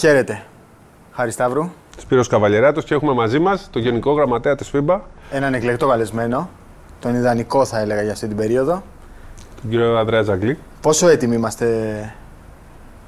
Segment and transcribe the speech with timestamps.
[0.00, 0.42] Χαίρετε.
[1.12, 1.70] Χάρη Σταύρου.
[1.98, 5.00] Σπύρος Καβαλιεράτος και έχουμε μαζί μας τον Γενικό Γραμματέα της FIBA.
[5.30, 6.50] Έναν εκλεκτό καλεσμένο.
[7.00, 8.82] Τον ιδανικό θα έλεγα για αυτή την περίοδο.
[9.60, 10.58] Τον κύριο Ανδρέα Ζαγκλή.
[10.80, 11.66] Πόσο έτοιμοι είμαστε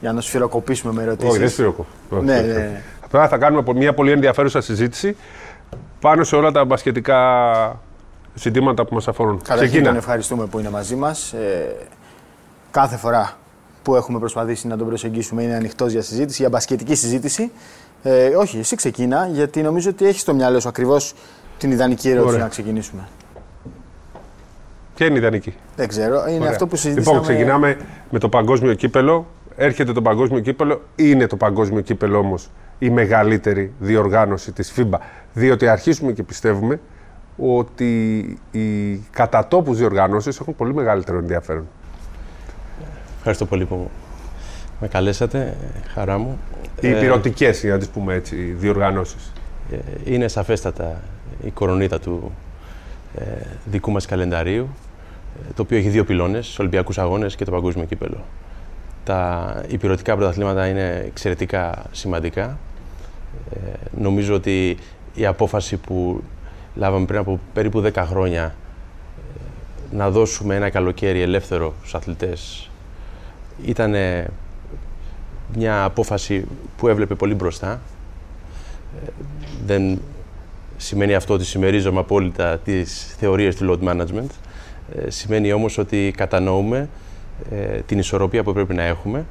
[0.00, 1.86] για να σφυροκοπήσουμε με ερωτήσεις; Όχι, δεν σφυροκοπ.
[2.10, 2.82] Ναι, ναι.
[3.04, 5.16] Απλά θα κάνουμε μια πολύ ενδιαφέρουσα συζήτηση
[6.00, 7.80] πάνω σε όλα τα μπασκετικά
[8.34, 9.38] ζητήματα που μας αφορούν.
[9.38, 9.88] Καταρχήν Ξεκίνα.
[9.88, 11.32] τον ευχαριστούμε που είναι μαζί μας.
[11.32, 11.76] Ε,
[12.70, 13.36] κάθε φορά
[13.82, 17.50] που έχουμε προσπαθήσει να τον προσεγγίσουμε είναι ανοιχτός για συζήτηση, για μπασκετική συζήτηση.
[18.02, 21.14] Ε, όχι, εσύ ξεκίνα, γιατί νομίζω ότι έχεις στο μυαλό σου ακριβώς
[21.58, 22.42] την ιδανική ερώτηση Ωραία.
[22.42, 23.08] να ξεκινήσουμε.
[24.94, 26.50] Ποια είναι η ιδανική; Δεν ξέρω, είναι Ωραία.
[26.50, 27.18] αυτό που συζητήσαμε.
[27.18, 27.76] Λοιπόν, ξεκινάμε
[28.10, 29.26] με το παγκόσμιο κύπελο.
[29.56, 30.82] Έρχεται το παγκόσμιο κύπελο.
[30.96, 34.98] Είναι το παγκόσμιο κύπελο όμως η μεγαλύτερη διοργάνωση της FIBA.
[35.32, 36.80] Διότι αρχίσουμε και πιστεύουμε
[37.36, 38.20] ότι
[38.50, 41.68] οι κατατόπους διοργανώσεις έχουν πολύ μεγαλύτερο ενδιαφέρον.
[43.24, 43.90] Ευχαριστώ πολύ που
[44.80, 45.56] με καλέσατε.
[45.94, 46.38] Χαρά μου.
[46.80, 49.32] Οι Ε, υπηρετικές, για να τις πούμε έτσι, διοργανώσεις.
[49.72, 51.00] ε, Είναι σαφέστατα
[51.44, 52.32] η κορονίδα του
[53.18, 53.22] ε,
[53.64, 54.68] δικού μας καλενταρίου,
[55.48, 58.24] ε, το οποίο έχει δύο πυλώνες, τους Ολυμπιακούς Αγώνες και το Παγκόσμιο Κύπελο.
[59.04, 62.58] Τα υπηρετικά πρωταθλήματα είναι εξαιρετικά σημαντικά.
[63.54, 63.56] Ε,
[63.98, 64.76] νομίζω ότι
[65.14, 66.22] η απόφαση που
[66.74, 68.54] λάβαμε πριν από περίπου 10 χρόνια
[69.92, 72.66] ε, να δώσουμε ένα καλοκαίρι ελεύθερο στους αθλητές
[73.64, 73.94] ήταν
[75.54, 76.44] μια απόφαση
[76.76, 77.80] που έβλεπε πολύ μπροστά.
[79.04, 79.08] Ε,
[79.66, 80.00] δεν
[80.76, 84.30] σημαίνει αυτό ότι συμμερίζομαι απόλυτα τις θεωρίες του load management.
[84.96, 86.88] Ε, σημαίνει όμως ότι κατανοούμε
[87.50, 89.26] ε, την ισορροπία που πρέπει να έχουμε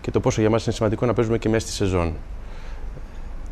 [0.00, 2.12] και το πόσο για μας είναι σημαντικό να παίζουμε και μέσα στη σεζόν.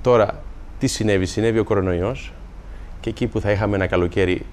[0.03, 0.43] Τώρα,
[0.79, 2.33] τι συνέβη, συνέβη ο κορονοϊός
[3.01, 4.47] και εκεί που θα είχαμε ένα καλοκαίρι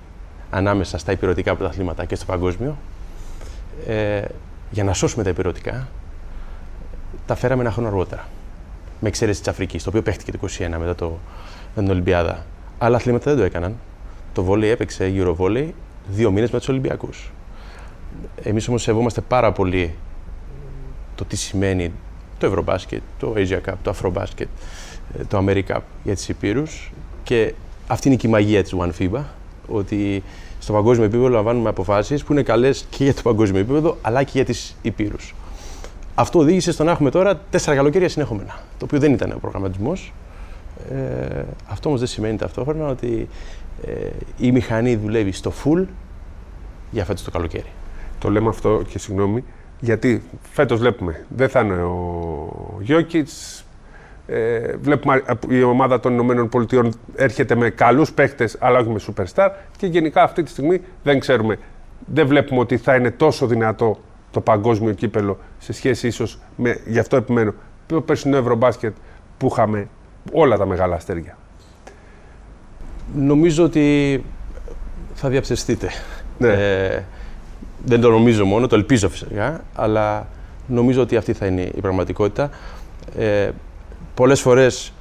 [0.49, 2.77] ανάμεσα στα υπηρετικά πρωταθλήματα και στο παγκόσμιο,
[3.87, 4.21] ε,
[4.69, 5.87] για να σώσουμε τα υπηρετικά,
[7.25, 8.27] τα φέραμε ένα χρόνο αργότερα.
[8.99, 10.47] Με εξαίρεση της Αφρικής, το οποίο παίχτηκε το 21
[10.79, 11.17] μετά, το,
[11.67, 12.45] μετά την Ολυμπιάδα.
[12.77, 13.75] Άλλα αθλήματα δεν το έκαναν.
[14.33, 15.69] Το βόλεϊ έπαιξε Eurovolley
[16.09, 17.31] δύο μήνες με τους Ολυμπιακούς.
[18.43, 19.95] Εμείς όμως σεβόμαστε πάρα πολύ
[21.15, 21.91] το τι σημαίνει
[22.37, 24.45] το Ευρωμπάσκετ, το Asia Cup, το Afrobasket,
[25.19, 26.91] ε, το America για τις Υπήρους
[27.23, 27.53] και
[27.87, 29.23] αυτή είναι και η μαγεία της One FIBA,
[29.67, 30.23] ότι
[30.67, 34.31] στο παγκόσμιο επίπεδο λαμβάνουμε αποφάσεις που είναι καλές και για το παγκόσμιο επίπεδο αλλά και
[34.33, 35.35] για τις Υπήρους.
[36.15, 40.13] Αυτό οδήγησε στο να έχουμε τώρα τέσσερα καλοκαίρια συνεχόμενα, το οποίο δεν ήταν ο προγραμματισμός.
[40.91, 43.27] Ε, αυτό όμως δεν σημαίνει ταυτόχρονα ότι
[43.85, 43.91] ε,
[44.37, 45.85] η μηχανή δουλεύει στο full
[46.91, 47.71] για φέτος το καλοκαίρι.
[48.19, 49.43] Το λέμε αυτό και συγγνώμη,
[49.79, 53.65] γιατί φέτος βλέπουμε, δεν θα είναι ο Γιώκητς,
[54.27, 58.99] ε, βλέπουμε α- η ομάδα των Ηνωμένων Πολιτειών έρχεται με καλούς παίχτες, αλλά όχι με
[59.07, 61.57] superstar και γενικά αυτή τη στιγμή δεν ξέρουμε,
[62.05, 63.99] δεν βλέπουμε ότι θα είναι τόσο δυνατό
[64.31, 67.53] το παγκόσμιο κύπελο σε σχέση ίσως με, γι' αυτό επιμένω,
[67.87, 68.95] το περσινό Ευρωμπάσκετ
[69.37, 69.87] που είχαμε
[70.31, 71.37] όλα τα μεγάλα αστέρια.
[73.15, 74.23] Νομίζω ότι
[75.13, 75.89] θα διαψευστείτε.
[76.37, 76.47] Ναι.
[76.47, 77.03] Ε,
[77.85, 80.27] δεν το νομίζω μόνο, το ελπίζω φυσικά, αλλά
[80.67, 82.49] νομίζω ότι αυτή θα είναι η πραγματικότητα.
[83.17, 83.49] Ε,
[84.17, 84.93] πολλές φορές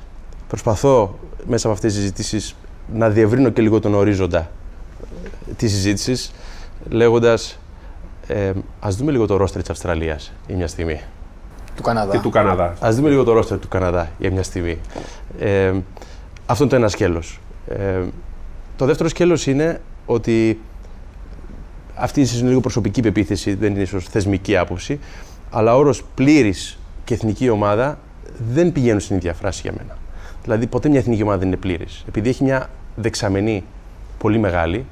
[0.49, 2.56] προσπαθώ μέσα από αυτές τις συζητήσεις
[2.93, 6.32] να διευρύνω και λίγο τον ορίζοντα ε, της συζήτησης,
[6.88, 7.59] λέγοντας
[8.26, 11.00] ε, ας δούμε λίγο το ρόστερ της Αυστραλίας για μια στιγμή.
[11.76, 12.12] Του Καναδά.
[12.12, 12.75] Και του Καναδά.
[12.87, 14.78] Α δούμε λίγο το ρόστερ του Καναδά για μια στιγμή.
[15.38, 15.72] Ε,
[16.47, 17.41] αυτό είναι το ένα σκέλος.
[17.69, 18.00] Ε,
[18.76, 20.60] το δεύτερο σκέλος είναι ότι
[21.94, 24.99] αυτή είναι λίγο προσωπική πεποίθηση, δεν είναι ίσως θεσμική άποψη,
[25.50, 27.99] αλλά ο όρος πλήρης και εθνική ομάδα
[28.53, 29.97] δεν πηγαίνουν στην ίδια φράση για μένα.
[30.42, 32.04] Δηλαδή, ποτέ μια εθνική ομάδα δεν είναι πλήρης.
[32.09, 33.64] Επειδή έχει μια δεξαμενή
[34.19, 34.84] πολύ μεγάλη,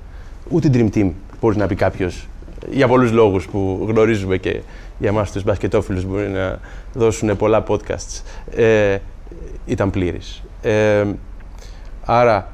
[0.48, 2.28] ούτε Dream Team μπορεί να πει κάποιος
[2.70, 4.60] για πολλούς λόγους που γνωρίζουμε και
[4.98, 6.58] για εμάς τους μπασκετόφιλους μπορεί να
[6.94, 8.22] δώσουν πολλά podcasts,
[8.56, 8.98] ε,
[9.66, 10.42] ήταν πλήρης.
[10.62, 11.04] Ε,
[12.04, 12.52] άρα,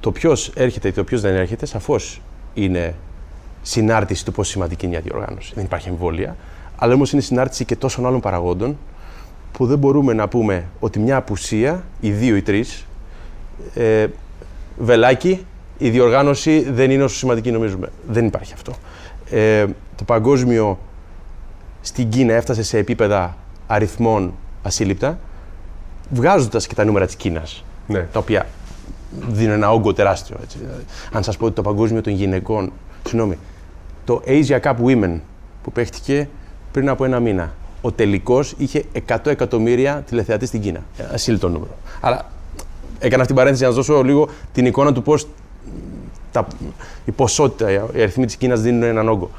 [0.00, 2.20] το ποιος έρχεται και το ποιος δεν έρχεται, σαφώς
[2.54, 2.94] είναι
[3.62, 5.52] συνάρτηση του πόσο σημαντική είναι η διοργάνωση.
[5.54, 6.36] Δεν υπάρχει εμβόλια.
[6.76, 8.78] Αλλά όμως είναι συνάρτηση και τόσων άλλων παραγόντων
[9.52, 12.86] που δεν μπορούμε να πούμε ότι μια απουσία, οι δύο ή τρεις,
[13.74, 14.06] ε,
[14.78, 15.44] βελάκι,
[15.78, 17.88] η διοργάνωση δεν είναι όσο σημαντική νομίζουμε.
[18.08, 18.72] Δεν υπάρχει αυτό.
[19.30, 19.66] Ε,
[19.96, 20.78] το παγκόσμιο
[21.80, 23.36] στην Κίνα έφτασε σε επίπεδα
[23.66, 25.18] αριθμών ασύλληπτα,
[26.10, 28.06] βγάζοντας και τα νούμερα της Κίνας, Ναι.
[28.12, 28.46] τα οποία
[29.30, 30.36] δίνουν ένα όγκο τεράστιο.
[30.42, 30.58] Έτσι.
[30.58, 32.72] Δηλαδή, αν σας πω ότι το παγκόσμιο των γυναικών,
[33.06, 33.38] συγγνώμη,
[34.04, 35.18] το Asia Cup Women
[35.62, 36.28] που παίχτηκε
[36.72, 40.80] πριν από ένα μήνα, ο τελικός είχε 100 εκατομμύρια τηλεθεατές στην Κίνα.
[40.96, 41.76] Ε, Ασύλληπτο νούμερο.
[42.00, 42.30] Αλλά
[42.98, 45.26] έκανα αυτή την παρένθεση για να σας δώσω λίγο την εικόνα του πώς
[46.32, 46.46] τα,
[47.04, 49.30] η ποσότητα, οι αριθμοί της Κίνας δίνουν έναν όγκο.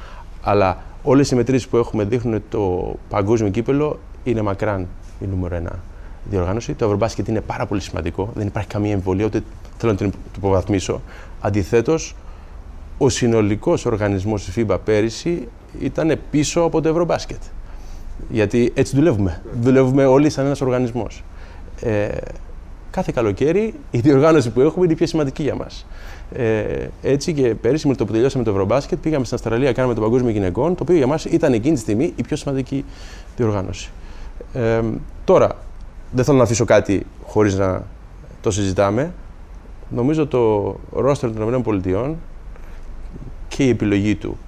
[0.42, 4.88] Αλλά όλες οι μετρήσεις που έχουμε δείχνουν ότι το παγκόσμιο κύπελο είναι μακράν
[5.20, 5.78] η νούμερο ένα
[6.24, 6.74] διοργάνωση.
[6.74, 8.30] Το Ευρωμπάσκετ είναι πάρα πολύ σημαντικό.
[8.34, 9.42] Δεν υπάρχει καμία εμβολία, ούτε
[9.78, 11.00] θέλω να την υποβαθμίσω.
[11.40, 12.14] Αντιθέτως,
[12.98, 15.48] ο συνολικός οργανισμός της FIBA πέρυσι
[15.80, 17.42] ήταν πίσω από το Ευρωμπάσκετ.
[18.30, 19.42] Γιατί έτσι δουλεύουμε.
[19.60, 21.24] Δουλεύουμε όλοι σαν ένας οργανισμός.
[21.80, 22.08] Ε,
[22.90, 25.86] κάθε καλοκαίρι η διοργάνωση που έχουμε είναι η πιο σημαντική για μας.
[26.32, 30.00] Ε, έτσι και πέρυσι, με το που τελειώσαμε το Ευρωμπάσκετ, πήγαμε στην Αυστραλία, κάναμε το
[30.00, 32.84] Παγκόσμιο Γυναικών, το οποίο για μας ήταν εκείνη τη στιγμή η πιο σημαντική
[33.36, 33.90] διοργάνωση.
[34.52, 34.80] Ε,
[35.24, 35.56] τώρα,
[36.12, 37.82] δεν θέλω να αφήσω κάτι χωρίς να
[38.40, 39.12] το συζητάμε.
[39.88, 42.14] Νομίζω το ρόστερ των ΗΠΑ
[43.48, 44.38] και η επιλογή του,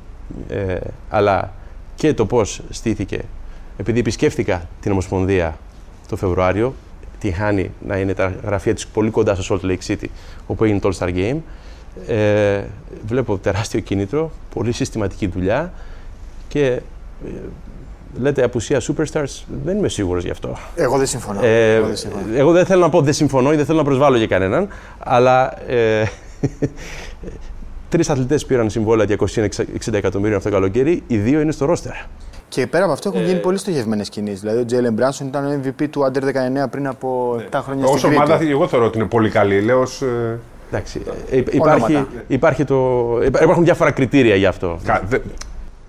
[0.49, 0.77] ε,
[1.09, 1.53] αλλά
[1.95, 3.21] και το πώς στήθηκε,
[3.77, 5.59] επειδή επισκέφθηκα την Ομοσπονδία
[6.09, 6.75] το Φεβρουάριο,
[7.19, 10.07] τη χάνει να είναι τα γραφεία της πολύ κοντά στο Salt Lake City,
[10.47, 11.37] όπου έγινε το All Star Game,
[12.07, 12.63] ε,
[13.07, 15.73] βλέπω τεράστιο κίνητρο, πολύ συστηματική δουλειά
[16.49, 16.81] και ε,
[18.21, 20.57] λέτε απουσία superstars, δεν είμαι σίγουρος γι' αυτό.
[20.77, 21.41] Εγώ δεν συμφωνώ.
[21.43, 22.25] Ε, εγώ, δεν συμφωνώ.
[22.35, 24.69] εγώ δεν θέλω να πω δεν συμφωνώ ή δεν θέλω να προσβάλλω για κανέναν,
[24.99, 26.05] αλλά ε,
[27.89, 31.93] τρεις αθλητές πήραν συμβόλαια 260 εκατομμύρια αυτό το καλοκαίρι, οι δύο είναι στο ρόστερ.
[32.55, 34.41] Και πέρα από αυτό έχουν γίνει πολύ στοχευμένες κινήσεις.
[34.41, 36.23] Δηλαδή, ο Τζέιλεν Μπράνσον ήταν ο MVP του Under
[36.65, 37.87] 19 πριν από 7 χρόνια.
[37.87, 39.61] Όσο ομάδα, εγώ θεωρώ ότι είναι πολύ καλή.
[39.61, 44.79] Λέω ε, Εντάξει, ε, υπάρχει, υπάρχει το, υπάρχουν διάφορα κριτήρια γι' αυτό.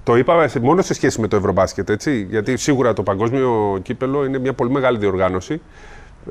[0.04, 4.40] Το είπαμε μόνο σε σχέση με το Ευρωμπάσκετ, έτσι, γιατί σίγουρα το παγκόσμιο κύπελο είναι
[4.40, 5.62] μια πολύ μεγάλη διοργάνωση.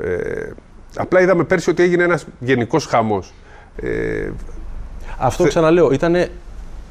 [0.03, 0.51] Ε,
[0.97, 3.33] απλά είδαμε πέρσι ότι έγινε ένας γενικός χαμός.
[3.77, 4.31] Ε,
[5.19, 5.49] Αυτό θε...
[5.49, 6.27] ξαναλέω, ήταν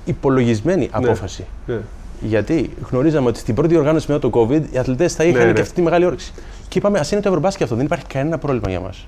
[0.06, 1.46] υπολογισμένη ναι, απόφαση.
[1.66, 1.80] Ναι.
[2.24, 5.54] Γιατί γνωρίζαμε ότι στην πρώτη οργάνωση μετά το COVID οι αθλητές θα είχαν ναι, και
[5.54, 5.62] ναι.
[5.62, 6.34] αυτή τη μεγάλη όρεξη.
[6.68, 9.08] Και είπαμε, ας είναι το Ευρωμπάσκετ αυτό, δεν υπάρχει κανένα πρόβλημα για μας.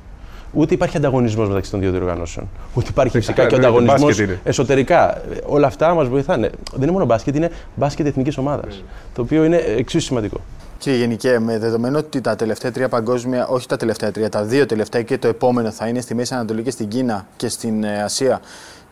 [0.54, 2.50] Ούτε υπάρχει ανταγωνισμός μεταξύ των δύο διοργανώσεων.
[2.74, 5.22] Ούτε υπάρχει φυσικά και ο ανταγωνισμός εσωτερικά.
[5.46, 6.50] Όλα αυτά μας βοηθάνε.
[6.72, 8.84] Δεν είναι μόνο μπάσκετ, είναι μπάσκετ εθνικής ομάδας.
[9.14, 10.42] Το οποίο είναι εξίσου σημαντικό.
[10.78, 14.66] Κύριε Γενικέ, με δεδομένο ότι τα τελευταία τρία παγκόσμια, όχι τα τελευταία τρία, τα δύο
[14.66, 18.04] τελευταία και το επόμενο θα είναι στη Μέση Ανατολή και στην Κίνα και στην ε,
[18.04, 18.42] Ασία,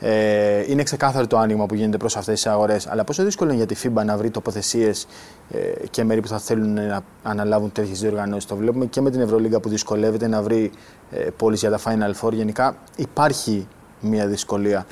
[0.05, 2.87] ε, είναι ξεκάθαρο το άνοιγμα που γίνεται προς αυτές τις αγορές.
[2.87, 5.07] Αλλά πόσο δύσκολο είναι για τη FIBA να βρει τοποθεσίες
[5.51, 5.57] ε,
[5.89, 8.45] και μέρη που θα θέλουν να αναλάβουν τέτοιες διοργανώσεις.
[8.45, 10.71] Το βλέπουμε και με την Ευρωλίγα που δυσκολεύεται να βρει
[11.11, 12.33] ε, πώληση για τα Final Four.
[12.33, 13.67] Γενικά υπάρχει
[13.99, 14.85] μια δυσκολία.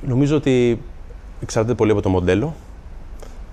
[0.00, 0.80] Νομίζω ότι
[1.42, 2.54] εξαρτάται πολύ από το μοντέλο.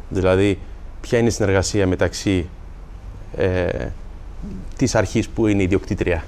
[0.10, 0.60] Δηλαδή,
[1.02, 2.50] ποια είναι η συνεργασία μεταξύ
[3.38, 3.88] ε,
[4.78, 6.24] της αρχής που είναι η ιδιοκτήτρια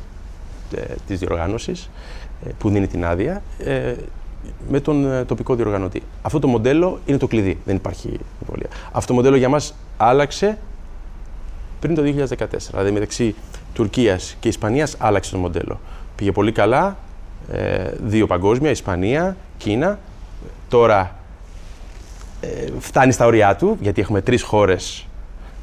[0.76, 1.90] ε, της διοργάνωσης ε,
[2.58, 3.94] που δίνει την άδεια ε,
[4.70, 6.04] με τον ε, τοπικό διοργανωτή.
[6.22, 8.70] Αυτό το μοντέλο είναι το κλειδί, δεν υπάρχει εμβολία.
[8.92, 10.58] Αυτό το μοντέλο για μας άλλαξε
[11.80, 12.46] πριν το 2014.
[12.70, 13.36] Δηλαδή μεταξύ
[13.74, 15.80] Τουρκίας και Ισπανίας άλλαξε το μοντέλο.
[16.16, 16.98] Πήγε πολύ καλά,
[18.04, 20.00] δύο παγκόσμια, Ισπανία, Κίνα.
[20.70, 21.16] Τώρα
[22.80, 25.08] φτάνει στα ωριά του, γιατί έχουμε τρεις χώρες,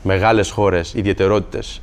[0.02, 1.82] μεγάλες χώρες, ιδιαιτερότητες.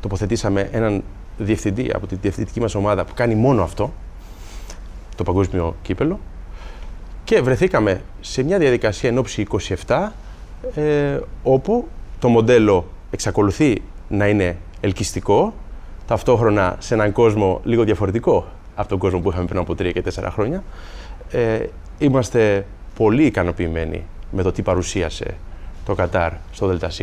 [0.00, 1.02] τοποθετήσαμε έναν
[1.38, 3.92] διευθυντή από τη διευθυντική μας ομάδα που κάνει μόνο αυτό,
[5.16, 6.18] το παγκόσμιο κύπελο,
[7.24, 9.46] και βρεθήκαμε σε μια διαδικασία ενόψη
[9.86, 10.08] 27,
[10.74, 15.54] ε, όπου το μοντέλο εξακολουθεί να είναι ελκυστικό,
[16.06, 20.02] ταυτόχρονα σε έναν κόσμο λίγο διαφορετικό από τον κόσμο που είχαμε πριν από τρία και
[20.02, 20.62] τέσσερα χρόνια.
[21.30, 21.66] Ε,
[21.98, 25.34] είμαστε πολύ ικανοποιημένοι με το τι παρουσίασε
[25.84, 27.00] το Κατάρ στο ΔΣ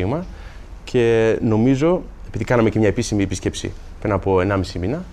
[0.84, 3.72] και νομίζω, επειδή κάναμε και μια επίσημη επίσκεψη
[4.02, 5.04] πριν από 1,5 μήνα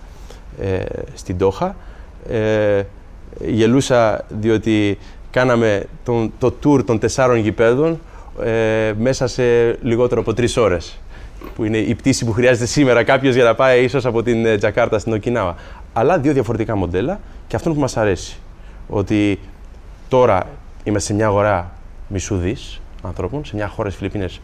[0.61, 1.75] ε, στην Τόχα.
[2.29, 2.83] Ε,
[3.45, 4.97] γελούσα διότι
[5.31, 7.99] κάναμε τον, το tour των τεσσάρων γηπέδων
[8.43, 9.43] ε, μέσα σε
[9.81, 10.99] λιγότερο από τρεις ώρες
[11.55, 14.57] που είναι η πτήση που χρειάζεται σήμερα κάποιος για να πάει ίσως από την ε,
[14.57, 15.53] Τζακάρτα στην Οκινάwa.
[15.93, 18.37] Αλλά δύο διαφορετικά μοντέλα και αυτό που μας αρέσει.
[18.87, 19.39] Ότι
[20.07, 20.47] τώρα
[20.83, 21.71] είμαστε σε μια αγορά
[22.07, 24.41] μισού δις ανθρώπων, σε μια χώρα στις Φιλιππίνες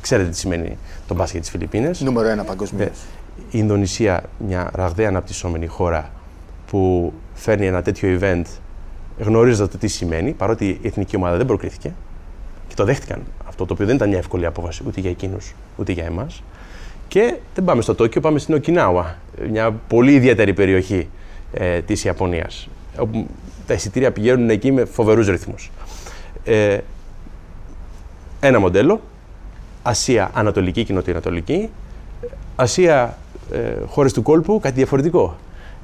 [0.00, 2.00] Ξέρετε τι σημαίνει το μπάσκετ της Φιλιππίνες.
[2.00, 2.98] Νούμερο ένα παγκοσμίως.
[3.36, 6.10] Η Ινδονησία, μια ραγδαία αναπτυσσόμενη χώρα
[6.66, 8.44] που φέρνει ένα τέτοιο event
[9.18, 11.92] γνωρίζοντα το τι σημαίνει, παρότι η εθνική ομάδα δεν προκρίθηκε
[12.68, 15.92] και το δέχτηκαν αυτό, το οποίο δεν ήταν μια εύκολη απόφαση ούτε για εκείνους ούτε
[15.92, 16.42] για εμάς.
[17.08, 19.18] Και δεν πάμε στο Τόκιο, πάμε στην Οκινάουα,
[19.50, 21.08] μια πολύ ιδιαίτερη περιοχή
[21.52, 22.68] ε, της Ιαπωνίας.
[22.98, 23.26] Όπου
[23.66, 25.70] τα εισιτήρια πηγαίνουν εκεί με φοβερούς ρυθμούς.
[26.44, 26.78] Ε,
[28.40, 29.00] ένα μοντέλο,
[29.82, 31.70] Ασία Ανατολική και Νοτιοανατολική,
[32.56, 33.18] Ασία
[33.52, 35.36] ε, χώρες του κόλπου, κάτι διαφορετικό.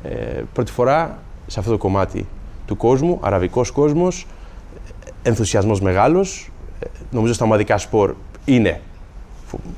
[0.02, 2.26] Ε, πρώτη φορά σε αυτό το κομμάτι
[2.66, 4.26] του κόσμου, αραβικός κόσμος,
[5.22, 6.50] ενθουσιασμός μεγάλος.
[6.80, 8.14] Ε, νομίζω στα ομαδικά σπορ
[8.44, 8.80] είναι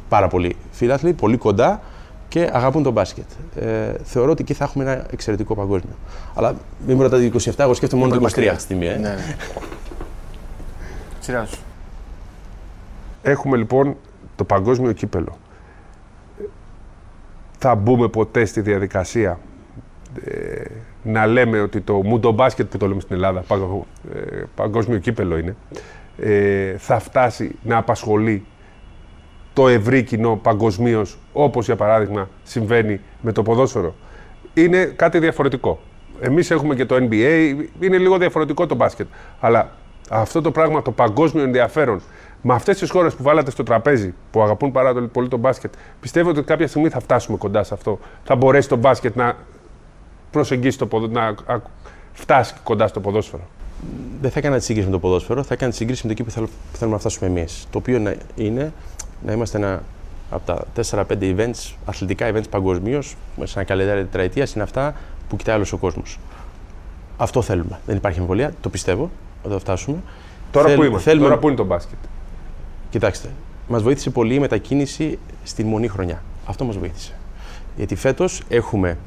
[0.09, 1.81] πάρα πολύ φίλαθλοι, πολύ κοντά
[2.29, 3.25] και αγαπούν τον μπάσκετ.
[3.57, 5.95] Ε, θεωρώ ότι εκεί θα έχουμε ένα εξαιρετικό παγκόσμιο.
[6.35, 6.55] Αλλά
[6.87, 8.87] μην μου ρωτάτε 27, εγώ σκέφτομαι μόνο το 23 αυτή τη στιγμή.
[8.87, 8.97] Ε.
[8.97, 9.37] Ναι, ναι.
[11.21, 11.59] Σειρά σου.
[13.23, 13.97] Έχουμε λοιπόν
[14.41, 15.39] το παγκόσμιο κύπελο.
[17.59, 19.39] θα μπούμε ποτέ στη διαδικασία
[20.25, 20.65] ε,
[21.03, 23.45] να λέμε ότι το μουντο μπάσκετ που το λέμε στην Ελλάδα,
[24.15, 25.57] ε, παγκόσμιο κύπελο είναι,
[26.19, 28.47] ε, θα φτάσει να απασχολεί
[29.53, 33.95] το ευρύ κοινό παγκοσμίως, όπως για παράδειγμα συμβαίνει με το ποδόσφαιρο.
[34.55, 35.81] Είναι κάτι διαφορετικό.
[36.21, 39.07] Εμείς έχουμε και το NBA, είναι λίγο διαφορετικό το μπάσκετ.
[39.41, 39.71] Αλλά
[40.11, 42.01] αυτό το πράγμα, το παγκόσμιο ενδιαφέρον,
[42.43, 46.31] με αυτές τις χώρες που βάλατε στο τραπέζι, που αγαπούν πάρα πολύ το μπάσκετ, πιστεύω
[46.31, 49.37] ότι κάποια στιγμή θα φτάσουμε κοντά σε αυτό; Θα μπορέσει το μπάσκετ να
[50.31, 51.61] προσεγγίσει το ποδόσφαιρο, να
[52.13, 53.43] φτάσει κοντά στο ποδόσφαιρο;
[54.21, 56.31] Δεν θα έκανα τη σύγκριση με το ποδόσφαιρο, θα έκανα τη σύγκριση με το εκεί
[56.31, 57.67] που θέλουμε να φτάσουμε εμείς.
[57.71, 58.73] Το οποίο είναι
[59.25, 59.83] να είμαστε ένα
[60.31, 64.95] από τα 4-5 events, αθλητικά events παγκοσμίως, σε ένα καλεντάρι τετραετίας, είναι αυτά
[65.29, 66.19] που κοιτάει άλλο ο κόσμος.
[67.17, 67.81] Αυτό θέλουμε.
[67.87, 69.11] Δεν υπάρχει εμβολία, το πιστεύω
[69.43, 69.97] ότι θα φτάσουμε.
[70.51, 71.29] Τώρα Θέλ, που είμαστε, θέλουμε...
[71.29, 71.99] τώρα που είναι το μπάσκετ.
[72.91, 73.29] Κοιτάξτε,
[73.69, 76.23] μας βοήθησε πολύ η μετακίνηση στην μονή χρονιά.
[76.47, 77.13] Αυτό μας βοήθησε.
[77.77, 78.99] Γιατί φέτος έχουμε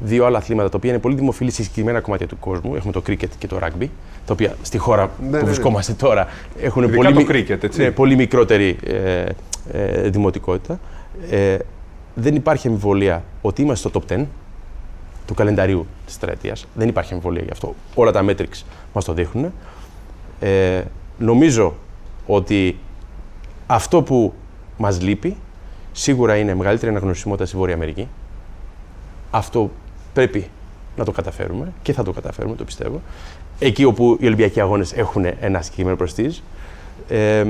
[0.00, 2.74] δύο άλλα αθλήματα τα οποία είναι πολύ δημοφιλή σε συγκεκριμένα κομμάτια του κόσμου.
[2.74, 3.88] Έχουμε το cricket και το rugby,
[4.26, 5.44] τα οποία στη χώρα ναι, που ναι, ναι.
[5.44, 6.26] βρισκόμαστε τώρα
[6.60, 7.80] έχουν πολύ, το cricket, έτσι.
[7.80, 9.24] Ναι, πολύ μικρότερη ε,
[9.72, 10.80] ε, δημοτικότητα.
[11.30, 11.56] Ε,
[12.14, 14.24] δεν υπάρχει εμβολία ότι είμαστε στο top 10
[15.26, 16.66] του καλενταρίου της τετραετίας.
[16.74, 17.74] Δεν υπάρχει εμβολία γι' αυτό.
[17.94, 19.52] Όλα τα metrics μας το δείχνουν.
[20.40, 20.82] Ε,
[21.18, 21.74] νομίζω
[22.26, 22.78] ότι
[23.66, 24.32] αυτό που
[24.76, 25.36] μας λείπει
[25.92, 28.08] σίγουρα είναι μεγαλύτερη αναγνωρισιμότητα στη Βόρεια Αμερική.
[29.30, 29.70] Αυτό
[30.12, 30.48] πρέπει
[30.96, 33.00] να το καταφέρουμε και θα το καταφέρουμε, το πιστεύω.
[33.58, 36.38] Εκεί όπου οι Ολυμπιακοί Αγώνες έχουν ένα συγκεκριμένο προστίζ.
[37.08, 37.44] Ε,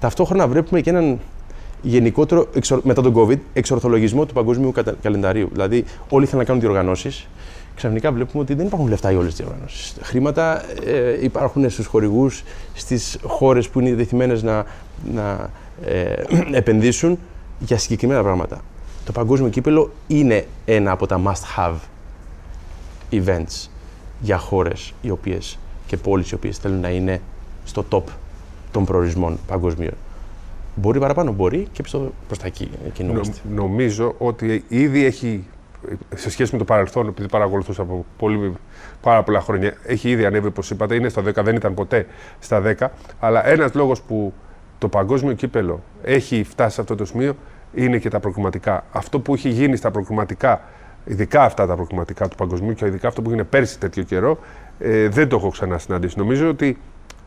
[0.00, 1.18] ταυτόχρονα βλέπουμε και έναν
[1.82, 2.46] γενικότερο,
[2.82, 5.48] μετά τον COVID, εξορθολογισμό του παγκόσμιου καλενταρίου.
[5.52, 7.28] Δηλαδή, όλοι θέλουν να κάνουν διοργανώσεις.
[7.76, 9.94] Ξαφνικά βλέπουμε ότι δεν υπάρχουν λεφτά για όλες τις διοργανώσεις.
[10.02, 12.42] Χρήματα ε, υπάρχουν στους χορηγούς,
[12.74, 14.64] στις χώρες που είναι δεθειμένε να,
[15.12, 15.50] να
[15.84, 16.14] ε,
[16.60, 17.18] επενδύσουν
[17.58, 18.60] για συγκεκριμένα πράγματα.
[19.04, 21.76] Το παγκόσμιο κύπελο είναι ένα από τα must-have
[23.10, 23.68] events
[24.20, 27.20] για χώρες οι οποίες και πόλεις οι οποίες θέλουν να είναι
[27.64, 28.02] στο top
[28.70, 29.94] των προορισμών παγκοσμίων.
[30.74, 31.82] Μπορεί παραπάνω, μπορεί και
[32.26, 32.70] προς τα εκεί
[33.02, 33.20] Νο,
[33.54, 35.44] Νομίζω ότι ήδη έχει,
[36.14, 38.52] σε σχέση με το παρελθόν, επειδή παρακολουθούσα από πολύ,
[39.02, 42.06] πάρα πολλά χρόνια, έχει ήδη ανέβει, όπως είπατε, είναι στα 10, δεν ήταν ποτέ
[42.38, 42.86] στα 10,
[43.20, 44.32] αλλά ένας λόγος που
[44.80, 47.36] το παγκόσμιο κύπελο έχει φτάσει σε αυτό το σημείο
[47.74, 48.84] είναι και τα προκριματικά.
[48.92, 50.60] Αυτό που έχει γίνει στα προκριματικά,
[51.04, 54.38] ειδικά αυτά τα προκριματικά του παγκοσμίου και ειδικά αυτό που έγινε πέρσι τέτοιο καιρό,
[54.78, 56.18] ε, δεν το έχω ξανασυναντήσει.
[56.18, 56.78] Νομίζω ότι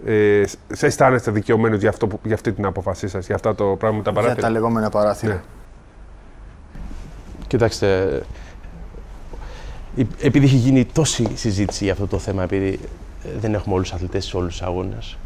[0.06, 1.94] ε, σε αισθάνεστε δικαιωμένοι για,
[2.24, 4.90] για αυτή την απόφασή σας, για αυτά το πράγμα με τα παράθυρα; Για τα λεγόμενα
[4.90, 5.34] παράθυρα.
[5.34, 5.42] Ναι.
[7.48, 8.22] Κοιτάξτε,
[10.22, 12.80] επειδή έχει γίνει τόση συζήτηση για αυτό το θέμα, επειδή
[13.40, 15.18] δεν έχουμε όλους τους αθλητές σε όλους τους αγώνες,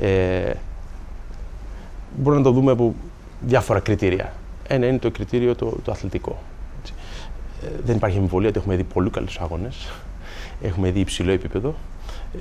[0.00, 0.52] ε,
[2.18, 2.94] μπορούμε να το δούμε από
[3.40, 4.32] διάφορα κριτήρια.
[4.68, 6.38] Ένα είναι το κριτήριο το, το αθλητικό.
[7.62, 9.88] Ε, δεν υπάρχει εμβολία ότι έχουμε δει πολύ καλούς αγώνες.
[10.62, 11.74] Έχουμε δει υψηλό επίπεδο.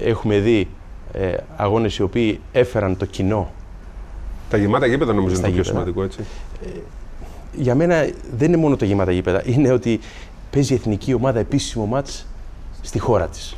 [0.04, 0.68] Έχουμε δει
[1.14, 3.52] ε, αγώνες οι οποίοι έφεραν το κοινό.
[4.50, 6.20] Τα γεμάτα γήπεδα νομίζω είναι το πιο σημαντικό, έτσι.
[6.66, 6.68] Ε,
[7.54, 9.42] για μένα δεν είναι μόνο τα γεμάτα γήπεδα.
[9.46, 10.00] Είναι ότι
[10.52, 12.26] παίζει η εθνική ομάδα επίσημο μάτς
[12.82, 13.56] στη χώρα της.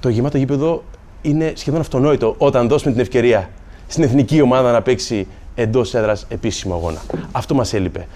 [0.00, 0.84] Το γεμάτο γήπεδο
[1.22, 3.50] είναι σχεδόν αυτονόητο όταν δώσουμε την ευκαιρία
[3.86, 7.00] στην εθνική ομάδα να παίξει εντός έδρας επίσημο αγώνα.
[7.32, 8.06] Αυτό μας έλειπε.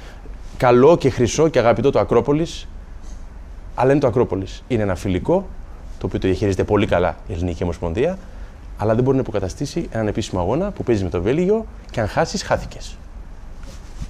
[0.56, 2.68] Καλό και χρυσό και αγαπητό το Ακρόπολης,
[3.74, 4.64] αλλά είναι το Ακρόπολης.
[4.68, 5.46] Είναι ένα φιλικό,
[5.98, 8.18] το οποίο το διαχειρίζεται πολύ καλά η Ελληνική Ομοσπονδία,
[8.76, 12.08] αλλά δεν μπορεί να υποκαταστήσει έναν επίσημο αγώνα που παίζει με το Βέλγιο και αν
[12.08, 12.96] χάσεις, χάθηκες.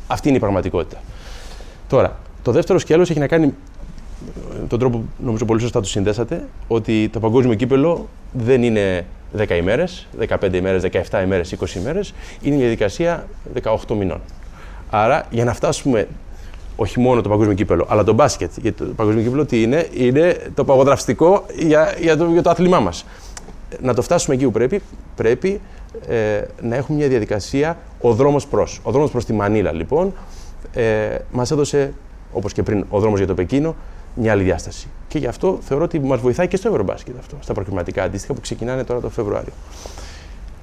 [0.07, 1.01] Αυτή είναι η πραγματικότητα.
[1.89, 3.55] Τώρα, το δεύτερο σκέλος έχει να κάνει
[4.69, 9.07] τον τρόπο νομίζω πολύ σωστά το συνδέσατε, ότι το παγκόσμιο κύπελο δεν είναι
[9.37, 13.27] 10 ημέρες, 15 ημέρες, 17 ημέρες, 20 ημέρες, είναι μια διαδικασία
[13.63, 14.21] 18 μηνών.
[14.91, 16.09] Άρα για να φτάσουμε
[16.77, 18.51] όχι μόνο το παγκόσμιο κύπελο, αλλά το μπάσκετ.
[18.61, 22.81] Γιατί το παγκόσμιο κύπελο τι είναι, είναι το παγοδραυστικό για, για, το, για το άθλημά
[22.81, 23.05] μας.
[23.81, 24.83] Να το φτάσουμε εκεί που πρέπει,
[25.17, 25.61] πρέπει
[26.09, 28.81] ε, να έχουμε μια διαδικασία ο δρόμος προς.
[28.83, 30.13] Ο δρόμος προς τη Μανίλα, λοιπόν,
[30.75, 31.93] ε, μας έδωσε,
[32.33, 33.75] όπως και πριν, ο δρόμος για το Πεκίνο,
[34.19, 34.89] μια άλλη διάσταση.
[35.09, 38.41] Και γι' αυτό θεωρώ ότι μας βοηθάει και στο Ευρωμπάσκετ αυτό, στα προκριματικά αντίστοιχα που
[38.41, 39.53] ξεκινάνε τώρα το Φεβρουάριο.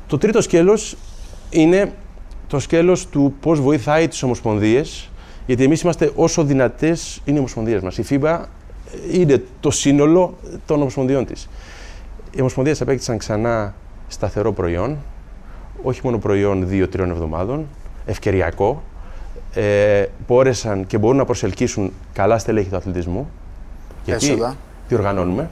[0.07, 0.97] Το τρίτο σκέλος
[1.49, 1.93] είναι
[2.47, 5.09] το σκέλος του πώς βοηθάει τις ομοσπονδίες,
[5.45, 7.97] γιατί εμείς είμαστε όσο δυνατές είναι οι ομοσπονδίες μας.
[7.97, 8.39] Η FIBA
[9.11, 11.49] είναι το σύνολο των ομοσπονδιών της.
[12.31, 13.73] Οι ομοσπονδίες απέκτησαν ξανά
[14.07, 14.97] σταθερό προϊόν,
[15.83, 17.67] όχι μόνο προϊόν δύο-τριών εβδομάδων,
[18.05, 18.83] ευκαιριακό,
[19.53, 23.29] ε, μπόρεσαν και μπορούν να προσελκύσουν καλά στελέχη του αθλητισμού.
[24.05, 24.55] Γιατί; Έσοδα.
[24.87, 25.49] διοργανώνουμε.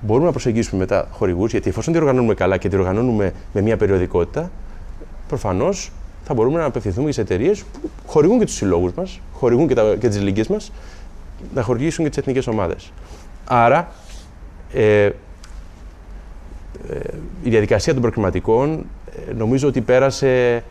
[0.00, 4.50] Μπορούμε να προσεγγίσουμε μετά χορηγούς, γιατί εφόσον διοργανώνουμε καλά και διοργανώνουμε με μια περιοδικότητα,
[5.28, 5.92] προφανώς
[6.24, 9.96] θα μπορούμε να απευθυνθούμε σε εταιρείες που χορηγούν και τους συλλόγους μας, χορηγούν και, τα,
[10.00, 10.72] και τις λίγε μας,
[11.54, 12.92] να χορηγήσουν και τις εθνικές ομάδες.
[13.44, 13.88] Άρα,
[14.72, 15.10] ε, ε,
[17.42, 18.86] η διαδικασία των προκριματικών
[19.28, 20.62] ε, νομίζω ότι πέρασε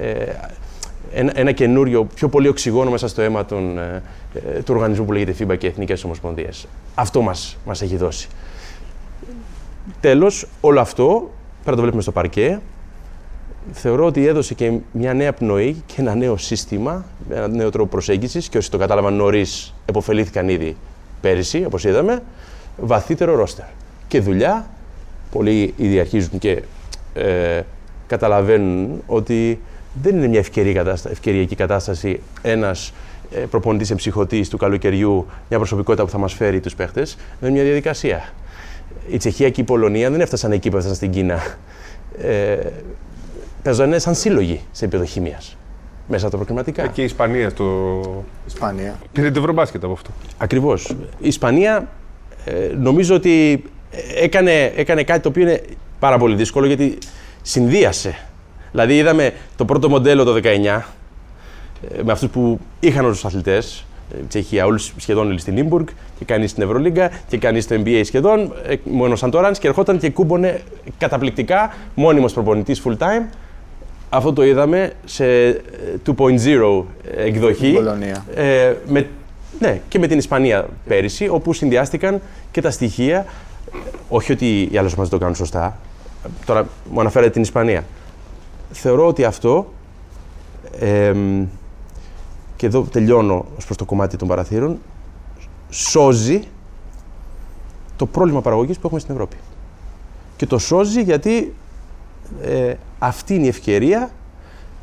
[0.00, 0.24] ε,
[1.14, 4.02] ένα, ένα καινούριο, πιο πολύ οξυγόνο μέσα στο αίμα των, ε,
[4.64, 6.66] του οργανισμού που λέγεται FIBA και Εθνικές Ομοσπονδίες.
[6.94, 8.28] Αυτό μας, μας έχει δώσει.
[10.00, 11.30] Τέλος, όλο αυτό,
[11.64, 12.60] πέρα το βλέπουμε στο παρκέ,
[13.72, 18.48] θεωρώ ότι έδωσε και μια νέα πνοή και ένα νέο σύστημα, ένα νέο τρόπο προσέγγισης
[18.48, 20.76] και όσοι το κατάλαβαν νωρίς, επωφελήθηκαν ήδη
[21.20, 22.22] πέρυσι, όπως είδαμε,
[22.76, 23.64] βαθύτερο ρόστερ.
[24.08, 24.66] Και δουλειά,
[25.30, 26.62] πολλοί ήδη αρχίζουν και
[27.14, 27.62] ε,
[28.06, 29.60] καταλαβαίνουν ότι
[30.02, 30.44] δεν είναι μια
[31.10, 32.92] ευκαιριακή κατάσταση ένας
[33.34, 37.62] ε, προπονητής εμψυχωτής του καλοκαιριού, μια προσωπικότητα που θα μας φέρει τους παίχτες, είναι μια
[37.62, 38.32] διαδικασία.
[39.10, 41.56] Η Τσεχία και η Πολωνία δεν έφτασαν εκεί που έφτασαν στην Κίνα.
[42.18, 42.56] Ε,
[43.62, 45.56] παίζανε σαν σύλλογοι σε επίπεδο χημίας.
[46.08, 46.86] Μέσα από τα προκριματικά.
[46.86, 47.64] Και η Ισπανία το.
[48.46, 48.98] Ισπανία.
[49.12, 50.10] Πήρε το Ευρωμπάσκετ από αυτό.
[50.38, 50.90] Ακριβώς.
[51.18, 51.88] Η Ισπανία
[52.44, 53.64] ε, νομίζω ότι
[54.20, 55.62] έκανε, έκανε κάτι το οποίο είναι
[55.98, 56.98] πάρα πολύ δύσκολο γιατί
[57.42, 58.16] συνδύασε.
[58.74, 63.84] Δηλαδή, είδαμε το πρώτο μοντέλο το 19 ε, με αυτούς που είχαν όλους τους αθλητές.
[64.12, 65.86] Ε, Τσεχία, όλους σχεδόν όλοι στην Λίμπουργκ
[66.18, 68.52] και κανείς στην Ευρωλίγκα και κανείς στο NBA σχεδόν.
[68.66, 70.60] Ε, μόνο σαν τώρα και ερχόταν και κούμπονε
[70.98, 73.22] καταπληκτικά μόνιμος προπονητής full time.
[74.08, 75.24] Αυτό το είδαμε σε
[76.06, 76.84] 2.0
[77.16, 77.76] εκδοχή.
[78.34, 79.06] Ε, με,
[79.58, 83.24] ναι, και με την Ισπανία πέρυσι, όπου συνδυάστηκαν και τα στοιχεία.
[84.08, 85.78] Όχι ότι οι άλλε ομάδε το κάνουν σωστά.
[86.46, 87.84] Τώρα μου αναφέρατε την Ισπανία.
[88.76, 89.72] Θεωρώ ότι αυτό.
[90.80, 91.14] Ε,
[92.56, 94.78] και εδώ τελειώνω ως προς το κομμάτι των παραθύρων,
[95.70, 96.42] σώζει
[97.96, 99.36] το πρόβλημα παραγωγής που έχουμε στην Ευρώπη.
[100.36, 101.54] Και το σώζει γιατί
[102.42, 104.10] ε, αυτή είναι η ευκαιρία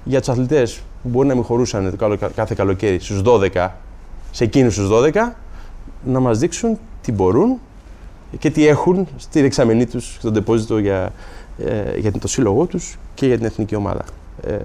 [0.03, 1.97] για τους αθλητές που μπορεί να μην χωρούσαν
[2.35, 3.69] κάθε καλοκαίρι στους 12,
[4.31, 5.11] σε εκείνους τους 12,
[6.05, 7.59] να μας δείξουν τι μπορούν
[8.39, 11.11] και τι έχουν στη δεξαμενή τους, στον τεπόζιτο για, ε,
[11.97, 14.03] για το σύλλογό τους και για την εθνική ομάδα.
[14.43, 14.57] Ε,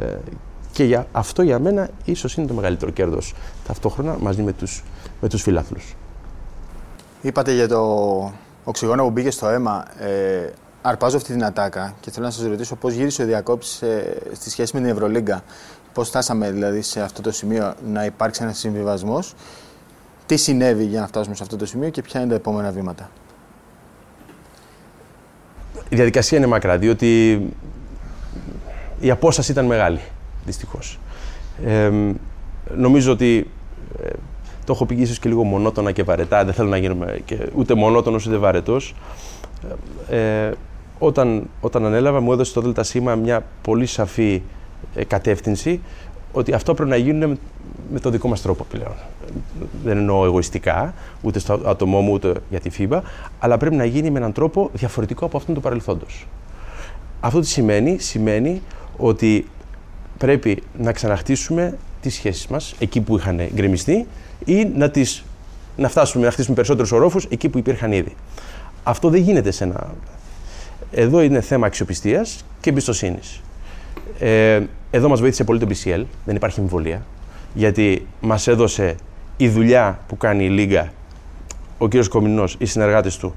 [0.72, 3.34] και για, αυτό για μένα ίσως είναι το μεγαλύτερο κέρδος
[3.66, 4.84] ταυτόχρονα μαζί με τους,
[5.20, 5.94] με τους φιλάθλους.
[7.22, 8.32] Είπατε για το
[8.64, 9.84] οξυγόνο που μπήκε στο αίμα.
[10.00, 14.16] Ε, αρπάζω αυτή την ατάκα και θέλω να σας ρωτήσω πώς γύρισε ο διακόπτης ε,
[14.32, 15.42] στη σχέση με την Ευρωλίγκα.
[15.92, 19.34] Πώς φτάσαμε δηλαδή σε αυτό το σημείο να υπάρξει ένας συμβιβασμός.
[20.26, 23.10] Τι συνέβη για να φτάσουμε σε αυτό το σημείο και ποια είναι τα επόμενα βήματα.
[25.88, 27.40] Η διαδικασία είναι μακρά, διότι
[29.00, 30.00] η απόσταση ήταν μεγάλη
[30.44, 30.98] δυστυχώς.
[31.66, 31.90] Ε,
[32.76, 33.50] νομίζω ότι
[34.02, 34.08] ε,
[34.64, 37.74] το έχω πει ίσως και λίγο μονότονα και βαρετά, δεν θέλω να γίνουμε και ούτε
[37.74, 38.94] μονότονος ούτε βαρετός.
[40.10, 40.50] Ε,
[40.98, 44.42] όταν, όταν ανέλαβα μου έδωσε το ΔΣ μια πολύ σαφή
[44.94, 45.80] ε, κατεύθυνση
[46.36, 47.38] ότι αυτό πρέπει να γίνει
[47.92, 48.94] με το δικό μας τρόπο πλέον.
[49.84, 53.00] Δεν εννοώ εγωιστικά, ούτε στο άτομό μου, ούτε για τη FIBA,
[53.38, 56.26] αλλά πρέπει να γίνει με έναν τρόπο διαφορετικό από αυτόν του παρελθόντος.
[57.20, 58.62] Αυτό τι σημαίνει, σημαίνει
[58.96, 59.46] ότι
[60.18, 64.06] πρέπει να ξαναχτίσουμε τις σχέσεις μας εκεί που είχαν γκρεμιστεί
[64.44, 65.24] ή να, τις,
[65.76, 68.14] να φτάσουμε να χτίσουμε περισσότερους ορόφους εκεί που υπήρχαν ήδη.
[68.82, 69.94] Αυτό δεν γίνεται σε ένα...
[70.92, 73.40] Εδώ είναι θέμα αξιοπιστίας και εμπιστοσύνης.
[74.18, 77.02] Ε, εδώ μας βοήθησε πολύ το BCL, δεν υπάρχει εμβολία,
[77.54, 78.94] γιατί μας έδωσε
[79.36, 80.92] η δουλειά που κάνει η Λίγκα,
[81.78, 83.34] ο κύριος Κομινός, οι συνεργάτες του,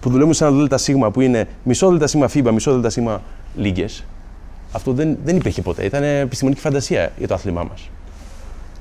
[0.00, 2.98] που δουλεύουν σε ένα ΔΣ που είναι μισό ΔΣ FIBA, μισό ΔΣ
[3.56, 4.04] Λίγκες,
[4.72, 5.84] αυτό δεν, δεν υπήρχε ποτέ.
[5.84, 7.90] Ήταν επιστημονική φαντασία για το άθλημά μας.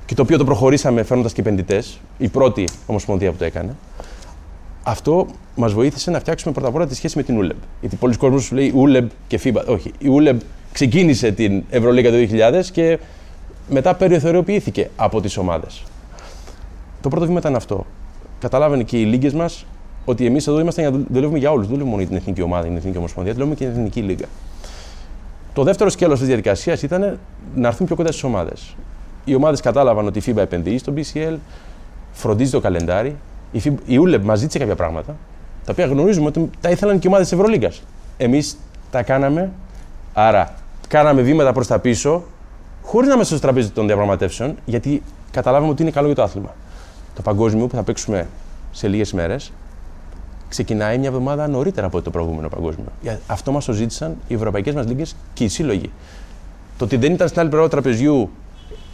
[0.06, 3.76] Και το οποίο το προχωρήσαμε φέρνοντας και επενδυτές, η πρώτη ομοσπονδία που το έκανε.
[4.84, 7.56] Αυτό μας βοήθησε να φτιάξουμε πρώτα απ' όλα τη σχέση με την ULEB.
[7.80, 9.64] Γιατί πολλοί κόσμοι λέει ULEB και FIBA.
[9.68, 9.92] Όχι.
[10.00, 10.38] Η ULEB
[10.72, 13.00] ξεκίνησε την Ευρωλίγα το 2000 και
[13.70, 15.84] μετά περιοθεωριοποιήθηκε από τις ομάδες.
[17.02, 17.86] Το πρώτο βήμα ήταν αυτό.
[18.40, 19.66] Καταλάβαινε και οι λίγε μας
[20.06, 21.68] ότι εμείς εδώ είμαστε για να δουλεύουμε για όλους.
[21.68, 24.02] Δεν δουλεύουμε μόνο για την εθνική ομάδα, την εθνική ομοσπονδία, δουλεύουμε και για την εθνική
[24.02, 24.26] λίγα.
[25.54, 27.20] Το δεύτερο σκέλος της διαδικασίας ήταν
[27.56, 28.76] να έρθουν πιο κοντά στις ομάδες.
[29.26, 31.36] Οι ομάδες κατάλαβαν ότι η FIBA επενδύει στο BCL,
[32.12, 33.16] φροντίζει το καλεντάρι.
[33.52, 35.16] Η, FIBA, η ULEB μας ζήτησε κάποια πράγματα,
[35.66, 37.82] τα οποία γνωρίζουμε ότι τα ήθελαν και οι ομάδες της Ευρωλίγκας.
[38.18, 38.58] Εμείς
[38.92, 39.52] τα κάναμε,
[40.20, 40.54] άρα
[40.88, 42.24] κάναμε βήματα προς τα πίσω,
[42.84, 46.56] χωρίς να είμαστε στο τραπέζι των διαπραγματεύσεων, γιατί καταλάβαμε ότι είναι καλό για το άθλημα.
[47.16, 48.28] Το παγκόσμιο που θα παίξουμε
[48.72, 49.52] σε λίγες μέρες
[50.50, 52.86] ξεκινάει μια εβδομάδα νωρίτερα από το προηγούμενο παγκόσμιο.
[53.28, 55.04] Αυτό μας το ζήτησαν οι ευρωπαϊκές μας λίγε
[55.34, 55.92] και οι σύλλογοι.
[56.78, 58.30] Το ότι δεν ήταν στην άλλη πλευρά του τραπεζιού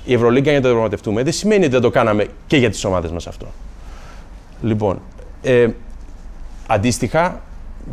[0.05, 2.83] η Ευρωλίγκα για να το διαπραγματευτούμε δεν σημαίνει ότι δεν το κάναμε και για τις
[2.83, 3.45] ομάδες μας αυτό.
[4.61, 4.99] Λοιπόν,
[5.41, 5.67] ε,
[6.67, 7.41] αντίστοιχα,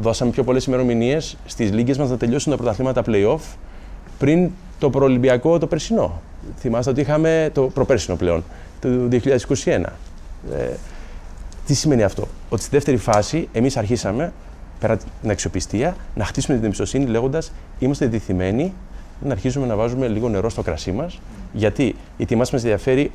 [0.01, 3.41] δώσαμε πιο πολλές ημερομηνίες στις λίγες μας να τελειώσουν τα πρωταθλήματα playoff
[4.19, 6.21] πριν το προολυμπιακό το περσινό.
[6.59, 8.45] Θυμάστε ότι είχαμε το προπέρσινο πλέον,
[8.81, 9.93] το 2021.
[10.53, 10.75] Ε,
[11.67, 14.33] τι σημαίνει αυτό, ότι στη δεύτερη φάση εμείς αρχίσαμε,
[14.81, 18.73] πέρα την αξιοπιστία, να χτίσουμε την εμπιστοσύνη λέγοντας είμαστε διθυμένοι
[19.21, 21.21] να αρχίσουμε να βάζουμε λίγο νερό στο κρασί μας.
[21.53, 23.11] Γιατί, γιατί εμάς μας ενδιαφέρει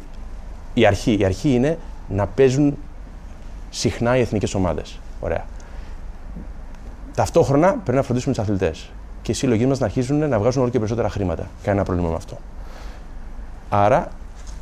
[0.73, 1.17] η αρχή.
[1.19, 1.77] Η αρχή είναι
[2.09, 2.77] να παίζουν
[3.69, 4.99] συχνά οι εθνικές ομάδες.
[5.19, 5.45] Ωραία.
[7.17, 8.89] Ταυτόχρονα πρέπει να φροντίσουμε τους αθλητές.
[9.21, 11.47] Και οι σύλλογοι μας να αρχίζουν να βγάζουν όλο και περισσότερα χρήματα.
[11.63, 12.37] Κανένα πρόβλημα με αυτό.
[13.69, 14.07] Άρα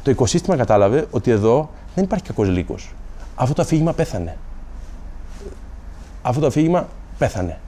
[0.03, 2.93] το οικοσύστημα κατάλαβε ότι εδώ δεν υπάρχει κακός λύκος.
[3.35, 4.37] Αυτό το αφήγημα πέθανε.
[6.21, 6.87] Αυτό το αφήγημα
[7.17, 7.59] πέθανε.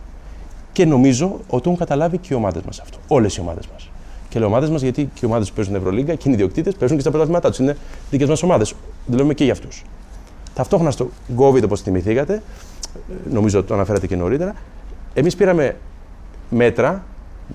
[0.71, 2.97] Και νομίζω ότι έχουν καταλάβει και οι ομάδες μας αυτό.
[3.07, 3.89] Όλες οι ομάδες μας.
[4.29, 6.95] Και λέω ομάδες μας γιατί και οι ομάδες που παίζουν Ευρωλίγκα και οι ιδιοκτήτες παίζουν
[6.95, 7.59] και στα πρωταθλήματά τους.
[7.59, 7.77] Είναι
[8.09, 8.73] δικές μας ομάδες.
[9.05, 9.83] Δουλεύουμε και για αυτούς.
[10.53, 12.41] Ταυτόχρονα στο COVID, όπως θυμηθήκατε,
[13.31, 14.53] νομίζω το αναφέρατε και νωρίτερα,
[15.13, 15.75] εμείς πήραμε
[16.49, 17.03] μέτρα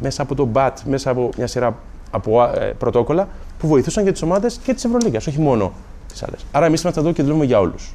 [0.00, 1.78] μέσα από το BAT, μέσα από μια σειρά
[2.10, 5.72] από ε, πρωτόκολλα που βοηθούσαν για τις ομάδες και της Ευρωλίγκας, όχι μόνο
[6.08, 6.44] τις άλλες.
[6.52, 7.94] Άρα εμείς είμαστε εδώ και δουλεύουμε για όλους.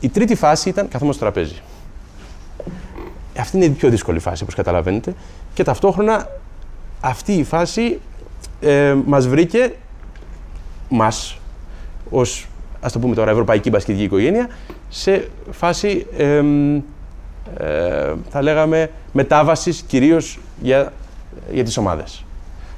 [0.00, 1.60] Η τρίτη φάση ήταν καθόμαστε στο τραπέζι.
[3.38, 5.14] Αυτή είναι η πιο δύσκολη φάση, όπως καταλαβαίνετε.
[5.54, 6.28] Και ταυτόχρονα
[7.00, 8.00] αυτή η φάση
[8.60, 9.74] ε, μας βρήκε,
[10.88, 11.38] μας,
[12.10, 12.48] ως
[12.80, 14.48] ας το πούμε τώρα ευρωπαϊκή μπασκετική οικογένεια,
[14.88, 16.42] σε φάση, ε,
[18.28, 20.92] θα λέγαμε, μετάβασης κυρίως για,
[21.52, 22.24] για τις ομάδες.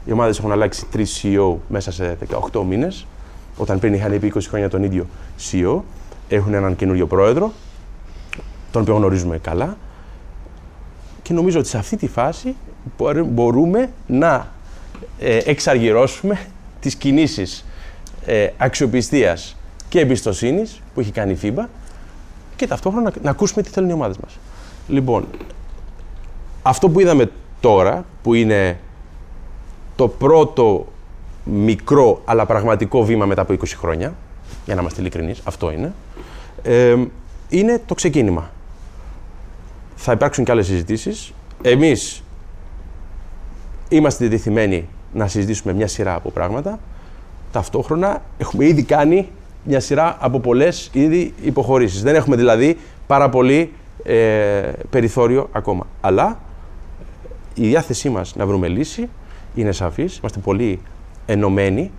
[0.05, 2.17] Οι ομάδες έχουν αλλάξει τρεις CEO μέσα σε
[2.53, 3.07] 18 μήνες,
[3.57, 5.07] όταν πριν είχαν επί 20 χρόνια τον ίδιο
[5.51, 5.81] CEO.
[6.29, 7.53] Έχουν έναν καινούριο πρόεδρο,
[8.73, 9.77] τον οποίο γνωρίζουμε καλά.
[11.23, 12.57] Και νομίζω ότι σε αυτή τη φάση
[13.27, 14.49] μπορούμε να
[15.19, 16.41] ε, εξαργυρώσουμε
[16.81, 17.65] τις κινήσεις
[18.27, 19.57] ε, αξιοπιστίας
[19.89, 21.65] και εμπιστοσύνης που έχει κάνει η FIBA
[22.57, 24.39] και ταυτόχρονα να, ακούσουμε τι θέλουν οι ομάδες μας.
[24.91, 25.27] Λοιπόν,
[26.63, 28.79] αυτό που είδαμε τώρα, που είναι
[29.97, 30.87] το πρώτο
[31.45, 34.15] μικρό αλλά πραγματικό βήμα μετά από 20 χρόνια,
[34.65, 35.93] για να είμαστε ειλικρινείς, αυτό είναι,
[36.63, 36.97] ε,
[37.49, 38.51] είναι το ξεκίνημα.
[39.97, 41.33] Θα υπάρξουν και άλλες συζητήσεις.
[41.63, 42.23] Εμείς
[43.89, 46.79] είμαστε διεθυμένοι να συζητήσουμε μια σειρά από πράγματα.
[47.53, 49.29] Ταυτόχρονα έχουμε ήδη κάνει
[49.65, 52.03] μια σειρά από πολλές ήδη υποχωρήσεις.
[52.03, 55.87] Δεν έχουμε δηλαδή πάρα πολύ ε, περιθώριο ακόμα.
[56.01, 56.41] Αλλά
[57.55, 59.09] η διάθεσή μας να βρούμε λύση
[59.55, 60.17] είναι σαφής.
[60.17, 60.81] Είμαστε πολύ
[61.27, 61.91] ενωμένοι.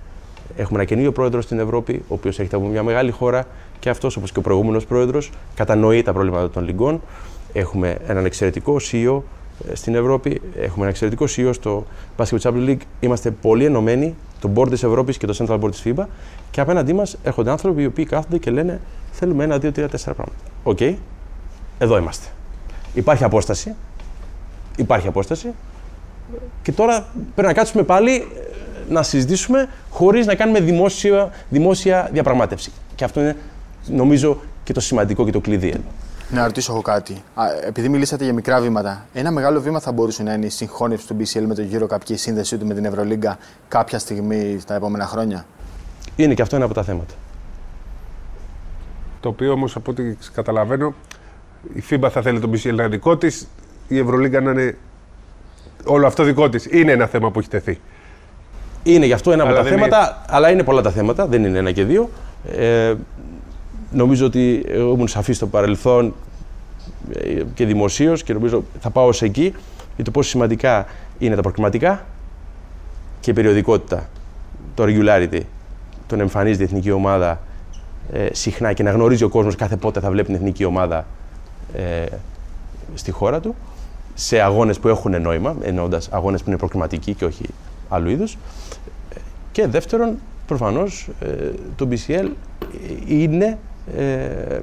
[0.55, 3.47] Έχουμε ένα καινούριο πρόεδρο στην Ευρώπη, ο οποίος έρχεται από μια μεγάλη χώρα
[3.79, 7.01] και αυτός, όπως και ο προηγούμενος πρόεδρος, κατανοεί τα προβλήματα των λιγκών.
[7.53, 9.21] Έχουμε έναν εξαιρετικό CEO
[9.69, 10.41] ε, στην Ευρώπη.
[10.55, 11.85] Έχουμε ένα εξαιρετικό CEO στο
[12.17, 12.81] Basketball Champions League.
[12.99, 16.05] Είμαστε πολύ ενωμένοι, το board της Ευρώπης και το Central Board της FIBA.
[16.51, 18.79] Και απέναντί μας έρχονται άνθρωποι οι οποίοι κάθονται και λένε
[19.11, 20.39] Θέλουμε ένα, δύο, τρία, τέσσερα πράγματα.
[20.63, 20.95] OK, okay.
[21.81, 22.27] Εδώ είμαστε.
[22.93, 23.75] Υπάρχει απόσταση.
[24.75, 25.53] Υπάρχει απόσταση.
[26.61, 28.23] Και τώρα πρέπει να κάτσουμε πάλι ε,
[28.89, 32.71] να συζητήσουμε χωρίς να κάνουμε δημόσια, δημόσια διαπραγμάτευση.
[32.95, 33.37] Και αυτό είναι,
[33.87, 35.83] νομίζω, και το σημαντικό και το κλειδί εδώ.
[36.29, 37.23] Να ρωτήσω εγώ κάτι.
[37.65, 41.17] Επειδή μιλήσατε για μικρά βήματα, ένα μεγάλο βήμα θα μπορούσε να είναι η συγχώνευση του
[41.19, 45.45] BCL με το γύρο κάποια σύνδεσή του με την Ευρωλίγκα κάποια στιγμή στα επόμενα χρόνια;
[46.15, 47.13] Είναι και αυτό ένα από τα θέματα.
[49.19, 50.93] Το οποίο όμως από ό,τι καταλαβαίνω,
[51.73, 53.47] η FIBA θα θέλει το BCL να είναι δικό της,
[53.87, 54.77] η Ευρωλίγκα να είναι
[55.85, 56.65] όλο αυτό δικό της.
[56.71, 57.79] Είναι ένα θέμα που έχει τεθεί.
[58.83, 61.71] Είναι γι' αυτό ένα από τα θέματα, αλλά είναι πολλά τα θέματα, δεν είναι ένα
[61.71, 62.09] και δύο.
[62.51, 62.93] Ε,
[63.91, 66.13] Νομίζω ότι εγώ ήμουν σαφής στο παρελθόν
[67.13, 69.53] ε, και δημοσίως και νομίζω θα πάω σε εκεί
[69.95, 70.85] για το πόσο σημαντικά
[71.19, 72.05] είναι τα προκριματικά
[73.19, 74.09] και η περιοδικότητα,
[74.75, 75.39] το regularity,
[76.07, 77.41] το να εμφανίζεται η εθνική ομάδα
[78.11, 81.05] ε, συχνά και να γνωρίζει ο κόσμος κάθε πότε θα βλέπει την εθνική ομάδα
[81.75, 82.05] ε,
[82.95, 83.55] στη χώρα του
[84.13, 87.45] σε αγώνες που έχουν νόημα, εννοώντας αγώνες που είναι προκριματικοί και όχι
[87.89, 88.37] άλλου είδους.
[89.51, 92.29] Και δεύτερον, προφανώς, ε, το BCL
[93.07, 93.57] είναι
[93.97, 94.59] ε,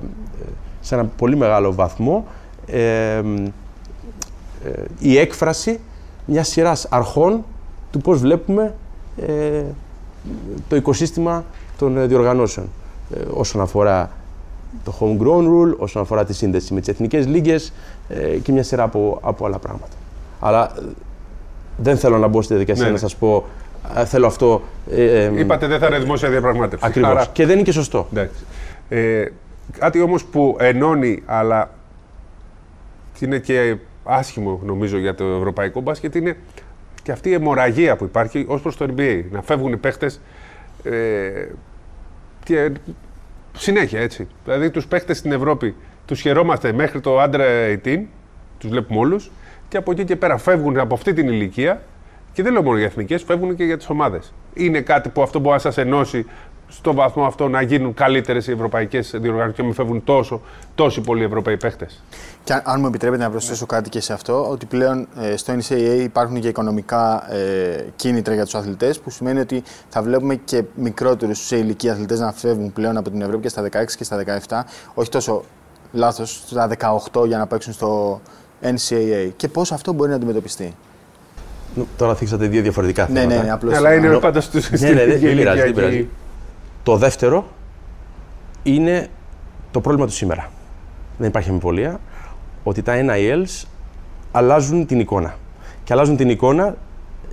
[0.81, 2.27] σε ένα πολύ μεγάλο βαθμό
[2.66, 3.23] ε, ε,
[4.99, 5.81] η έκφραση
[6.27, 7.44] μιας σειράς αρχών
[7.90, 8.75] του πώς βλέπουμε
[10.68, 11.44] το οικοσύστημα
[11.79, 12.68] των διοργανώσεων
[13.31, 14.11] όσον αφορά
[14.85, 17.72] το homegrown rule, όσον αφορά τη σύνδεση με τις εθνικές λίγες
[18.42, 19.96] και μια σειρά από, από άλλα πράγματα.
[20.40, 20.72] Αλλά
[21.76, 23.00] δεν θέλω να μπω στη διαδικασία ναι, να ναι.
[23.00, 23.44] σας πω
[24.04, 24.62] θέλω αυτό.
[24.90, 26.87] Ε, Είπατε δεν θα είναι δημόσια διαπραγμάτευση.
[26.87, 27.28] Ακριβώς.
[27.33, 28.09] Και δεν είναι και σωστό.
[28.88, 29.24] Ε,
[29.78, 31.70] κάτι όμως που ενώνει, αλλά
[33.18, 36.37] είναι και άσχημο νομίζω για το ευρωπαϊκό μπάσκετ, είναι
[37.02, 39.22] και αυτή η αιμορραγία που υπάρχει ως προς το NBA.
[39.31, 40.20] Να φεύγουν οι παίχτες
[40.83, 41.46] ε,
[42.44, 42.72] και
[43.59, 44.27] συνέχεια έτσι.
[44.44, 45.75] Δηλαδή τους παίχτες στην Ευρώπη
[46.07, 47.44] τους χαιρόμαστε μέχρι το άντρα
[47.85, 47.99] 18,
[48.59, 49.31] τους βλέπουμε όλους,
[49.68, 51.83] και από εκεί και πέρα φεύγουν από αυτή την ηλικία
[52.33, 54.35] Και δεν λέω μόνο για εθνικές, φεύγουν και για τις ομάδες.
[54.55, 56.27] Είναι κάτι που αυτό μπορεί να σας ενώσει
[56.68, 60.40] στον βαθμό αυτό να γίνουν καλύτερες οι ευρωπαϊκές διοργανώσεις και μην φεύγουν τόσο,
[60.74, 62.02] τόσοι πολλοί Ευρωπαίοι παίχτες.
[62.44, 65.54] Και αν, αν μου επιτρέπετε να προσθέσω κάτι και σε αυτό, ότι πλέον ε, στο
[65.54, 70.62] NCAA υπάρχουν και οικονομικά ε, κίνητρα για τους αθλητές, που σημαίνει ότι θα βλέπουμε και
[70.74, 74.24] μικρότερους σε ηλικία αθλητές να φεύγουν πλέον από την Ευρώπη και στα 16 και στα
[74.48, 74.61] 17,
[74.94, 75.44] όχι τόσο
[75.92, 76.68] λάθος, στα
[77.12, 78.20] 18 για να παίξουν στο
[78.62, 79.31] NCAA.
[79.37, 80.74] Και πώς αυτό μπορεί να αντιμετωπιστεί;
[81.96, 83.37] Τώρα θίξατε δύο διαφορετικά Ναι, θέματα.
[83.37, 83.74] ναι, ναι, απλώς.
[83.76, 86.09] Αλλά είναι πάντα στου Ναι, ναι, δεν πειράζει, δεν πειράζει.
[86.88, 87.46] Το δεύτερο
[88.62, 89.09] είναι
[89.70, 90.51] το πρόβλημα του σήμερα.
[91.18, 92.01] Δεν υπάρχει αμφιβολία
[92.64, 93.64] ότι τα NILs
[94.33, 95.35] αλλάζουν την εικόνα.
[95.85, 96.77] Και αλλάζουν την εικόνα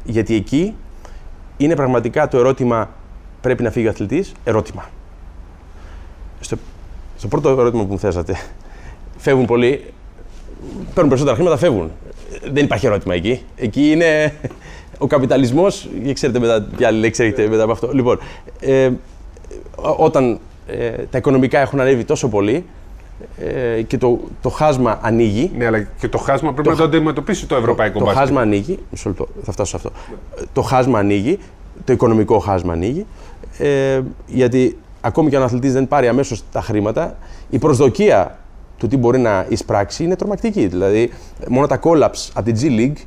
[0.04, 0.76] γιατί εκεί
[1.58, 2.90] είναι πραγματικά το ερώτημα
[3.42, 4.90] πρέπει να φύγει ο αθλητής, ερώτημα.
[6.40, 6.58] Στο,
[7.18, 8.36] στο πρώτο ερώτημα που μου θέσατε,
[9.18, 9.94] φεύγουν πολλοί,
[10.86, 11.92] παίρνουν περισσότερα χρήματα, φεύγουν.
[12.52, 13.42] Δεν υπάρχει ερώτημα εκεί.
[13.56, 14.34] Εκεί είναι
[14.98, 17.92] ο καπιταλισμός, και ξέρετε μετά ποια άλλη λέξη έχετε μετά από αυτό.
[17.94, 18.20] Λοιπόν,
[18.60, 19.15] ε, ό-
[19.98, 22.66] όταν ε, τα οικονομικά έχουν ανέβει τόσο πολύ
[23.38, 27.48] ε, και το, το χάσμα ανοίγει, Ναι, αλλά και το χάσμα πρέπει να το αντιμετωπίσει
[27.48, 28.24] το ευρωπαϊκό το μπάσκετ.
[28.24, 28.80] χάσμα ανοίγει.
[28.92, 30.00] Μισό λεπτό, θα φτάσω σε αυτό.
[30.54, 31.40] Το χάσμα ανοίγει,
[31.84, 33.06] το οικονομικό χάσμα ανοίγει.
[33.58, 37.18] Ε, γιατί ακόμη και αν ο αθλητής δεν πάρει αμέσως τα χρήματα,
[37.50, 38.40] η προσδοκία
[38.78, 40.68] του τι μπορεί να εισπράξει είναι τρομακτική.
[40.68, 41.12] Δηλαδή,
[41.48, 43.02] μόνο τα collapse από την G League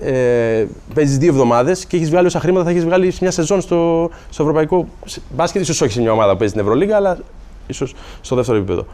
[0.00, 3.60] ε, παίζεις δύο εβδομάδες και έχεις βγάλει όσα χρήματα θα έχεις βγάλει σε μια σεζόν
[3.60, 4.88] στο, στο ευρωπαϊκό
[5.30, 5.64] μπάσκετ.
[5.64, 7.18] σω όχι σε μια ομάδα που παίζει στην Ευρωλίγα, αλλά
[7.66, 8.86] ίσως στο δεύτερο επίπεδο.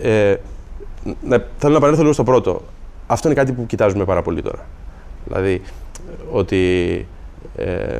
[0.00, 0.34] Ε,
[1.04, 2.62] να, θέλω να επανέλθω λίγο στο πρώτο.
[3.06, 4.66] Αυτό είναι κάτι που κοιτάζουμε πάρα πολύ τώρα.
[5.24, 5.62] Δηλαδή,
[6.30, 7.06] ότι
[7.56, 7.96] ε,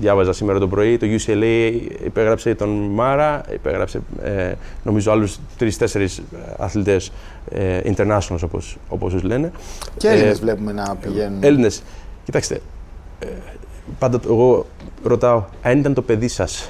[0.00, 1.72] διάβαζα σήμερα το πρωί, το UCLA
[2.04, 6.22] υπέγραψε τον Μάρα, υπέγραψε ε, νομίζω άλλους τρεις-τέσσερις
[6.58, 7.12] αθλητές
[7.50, 9.52] ε, internationals όπως, όπως τους λένε.
[9.96, 11.38] Και Έλληνες Ε, βλέπουμε να πηγαίνουν.
[11.42, 11.82] Έλληνες,
[12.24, 12.60] κοιτάξτε,
[13.18, 13.26] ε,
[13.98, 14.66] πάντα το- εγώ
[15.02, 16.68] ρωτάω, αν ήταν το παιδί σας,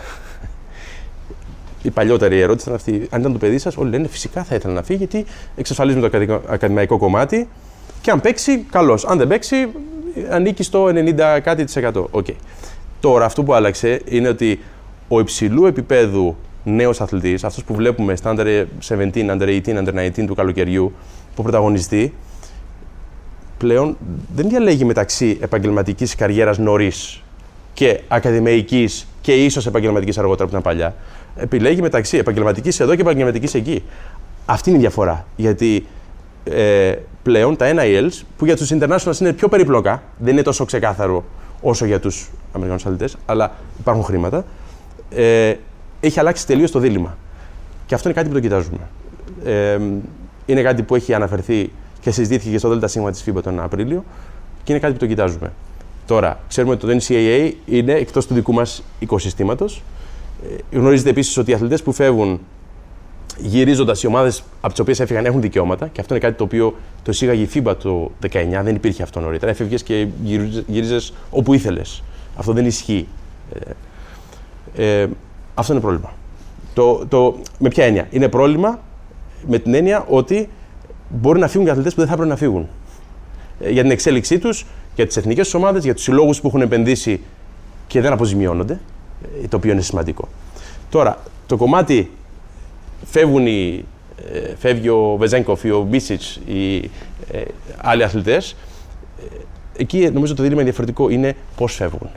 [1.83, 4.75] η παλιότερη ερώτηση ήταν αυτή, αν ήταν το παιδί σας, όλοι λένε φυσικά θα ήθελα
[4.75, 5.25] να φύγει, γιατί
[5.57, 7.49] εξασφαλίζουμε το ακαδημαϊκό- ακαδημαϊκό κομμάτι
[8.01, 9.05] και αν παίξει, καλώς.
[9.07, 9.69] Αν δεν παίξει,
[10.31, 12.09] ανήκει στο 90 κάτι τοις εκατό.
[12.11, 12.27] Οκ.
[13.05, 14.61] Τώρα αυτό που άλλαξε είναι ότι
[15.09, 20.27] ο υψηλού επίπεδου νέος αθλητής, αυτός που βλέπουμε στα under 17, under 18, under 19
[20.27, 20.93] του καλοκαιριού,
[21.35, 22.15] που πρωταγωνιστεί,
[23.59, 23.97] πλέον
[24.35, 27.23] δεν διαλέγει μεταξύ επαγγελματικής καριέρας νωρίς
[27.75, 30.95] και ακαδημαϊκής και ίσως επαγγελματικής αργότερα από την παλιά.
[31.37, 33.83] Επιλέγει μεταξύ επαγγελματικής εδώ και επαγγελματικής εκεί.
[34.47, 35.27] Αυτή είναι η διαφορά.
[35.37, 35.87] Γιατί
[36.45, 41.25] ε, πλέον τα NILs, που για τους internationals είναι πιο περίπλοκα, δεν είναι τόσο ξεκάθαρο
[41.61, 44.45] όσο για τους Αμερικανούς αθλητές, αλλά υπάρχουν χρήματα,
[45.11, 45.55] ε,
[46.01, 47.17] έχει αλλάξει τελείως το δίλημα.
[47.87, 48.89] Και αυτό είναι κάτι που το κοιτάζουμε.
[49.45, 49.79] Ε,
[50.47, 54.05] είναι κάτι που έχει αναφερθεί και συζητήθηκε και στο ΔΣ της FIBA τον Απρίλιο
[54.65, 55.53] και είναι κάτι που το κοιτάζουμε.
[56.07, 59.83] Τώρα, ξέρουμε ότι το NCAA είναι εκτός του δικού μας οικοσυστήματος.
[60.73, 62.41] Ε, γνωρίζετε επίσης ότι οι αθλητές που φεύγουν
[63.39, 66.75] γυρίζοντας οι ομάδες από τις οποίες έφυγαν έχουν δικαιώματα και αυτό είναι κάτι το οποίο
[67.03, 68.29] το εισήγαγε η FIBA το 19,
[68.63, 69.51] δεν υπήρχε αυτό νωρίτερα.
[69.51, 70.07] Έφευγες και
[70.67, 72.03] γύριζε όπου ήθελες.
[72.37, 73.09] Αυτό δεν ισχύει.
[74.75, 75.09] Ε, ε,
[75.55, 76.13] αυτό είναι πρόβλημα.
[76.75, 78.81] Το, το, με ποια έννοια; Είναι πρόβλημα
[79.47, 80.49] με την έννοια ότι
[81.09, 82.69] μπορεί να φύγουν και αθλητές που δεν θα έπρεπε να φύγουν.
[83.61, 87.21] Ε, για την εξέλιξή τους, για τις εθνικές ομάδες, για τους συλλόγους που έχουν επενδύσει
[87.87, 88.81] και δεν αποζημιώνονται,
[89.43, 90.29] ε, το οποίο είναι σημαντικό.
[90.91, 92.11] Τώρα, το κομμάτι
[93.05, 93.85] φεύγουν οι,
[94.33, 96.77] ε, φεύγει ο Βεζέγκοφ ή ο Μπίσιτς οι
[97.33, 97.43] ε,
[97.77, 98.57] άλλοι αθλητές, ε,
[99.77, 102.11] εκεί νομίζω το δίλημα είναι διαφορετικό, είναι πώς φεύγουν.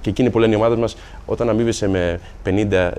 [0.00, 2.92] Και εκεί είναι που λένε οι ομάδες μας, όταν αμείβεσαι με 50 ε,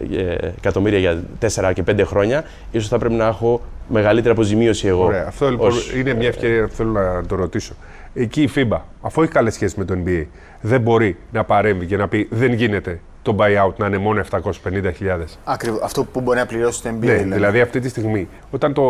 [0.58, 5.04] εκατομμύρια για 4 και 5 χρόνια, ίσως θα πρέπει να έχω μεγαλύτερη αποζημίωση εγώ.
[5.06, 5.26] Ωραία.
[5.28, 7.74] Αυτό λοιπόν ως- είναι μια ευκαιρία που θέλω να το ρωτήσω.
[8.14, 10.26] Εκεί η FIBA, αφού έχει καλές σχέσεις με το NBA,
[10.62, 15.38] δεν μπορεί να παρέμβει και να πει δεν γίνεται το buyout να είναι μόνο 750.000.
[15.44, 15.80] Ακριβώς.
[15.82, 16.94] Αυτό που μπορεί να πληρώσει το NBA.
[17.06, 17.36] Ναι, λέμε.
[17.36, 18.84] δηλαδή αυτή τη στιγμή, όταν το,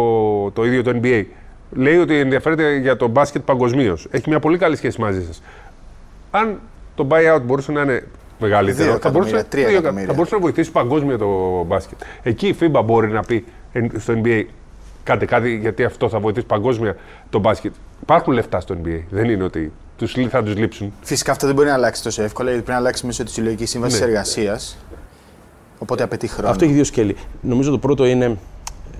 [0.51, 1.23] το ίδιο το NBA
[1.71, 5.41] λέει ότι ενδιαφέρεται για το μπάσκετ παγκοσμίως, έχει μια πολύ καλή σχέση μαζί σας.
[6.31, 6.59] Αν
[6.95, 8.03] το buyout μπορούσε να είναι
[8.39, 10.07] μεγαλύτερο, Δύο θα μπορούσε, εκατομμύρια, τρία δύο εκα- εκατομμύρια.
[10.07, 11.97] θα μπορούσε να βοηθήσει παγκόσμια το μπάσκετ.
[12.23, 14.43] Εκεί η FIBA μπορεί να πει εν- στο NBA
[15.03, 16.95] κάντε κάτι γιατί αυτό θα βοηθήσει παγκόσμια
[17.29, 17.73] το μπάσκετ.
[18.01, 18.99] Υπάρχουν λεφτά στο NBA.
[19.09, 20.93] Δεν είναι ότι τους, λεί- θα τους λείψουν.
[21.01, 23.65] Φυσικά αυτό δεν μπορεί να αλλάξει τόσο εύκολα γιατί πρέπει να αλλάξει μέσω τη συλλογική
[23.65, 24.05] σύμβαση Ναι.
[24.05, 24.77] εργασίας.
[25.79, 26.49] Οπότε απαιτεί χρόνο.
[26.49, 27.15] Αυτό έχει δύο σκέλη.
[27.41, 28.37] Νομίζω το πρώτο είναι,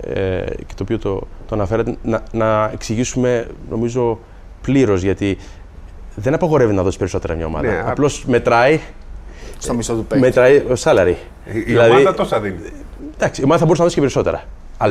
[0.00, 1.14] ε, και το οποίο το,
[1.48, 4.18] το αναφέρατε, να, να εξηγήσουμε νομίζω
[4.62, 5.36] πλήρως γιατί
[6.14, 7.66] δεν απαγορεύει να δώσει περισσότερα μια ομάδα.
[7.66, 8.80] Ναι, α- Απλώς μετράει,
[9.58, 10.24] Στο μισό του παίκτη.
[10.24, 11.14] μετράει ο salary.
[11.54, 12.58] Η Δηλαδή- ομάδα τόσα δίνει.
[13.14, 14.42] Εντάξει, η ομάδα θα μπορούσε να δώσει και περισσότερα.
[14.80, 14.88] Α.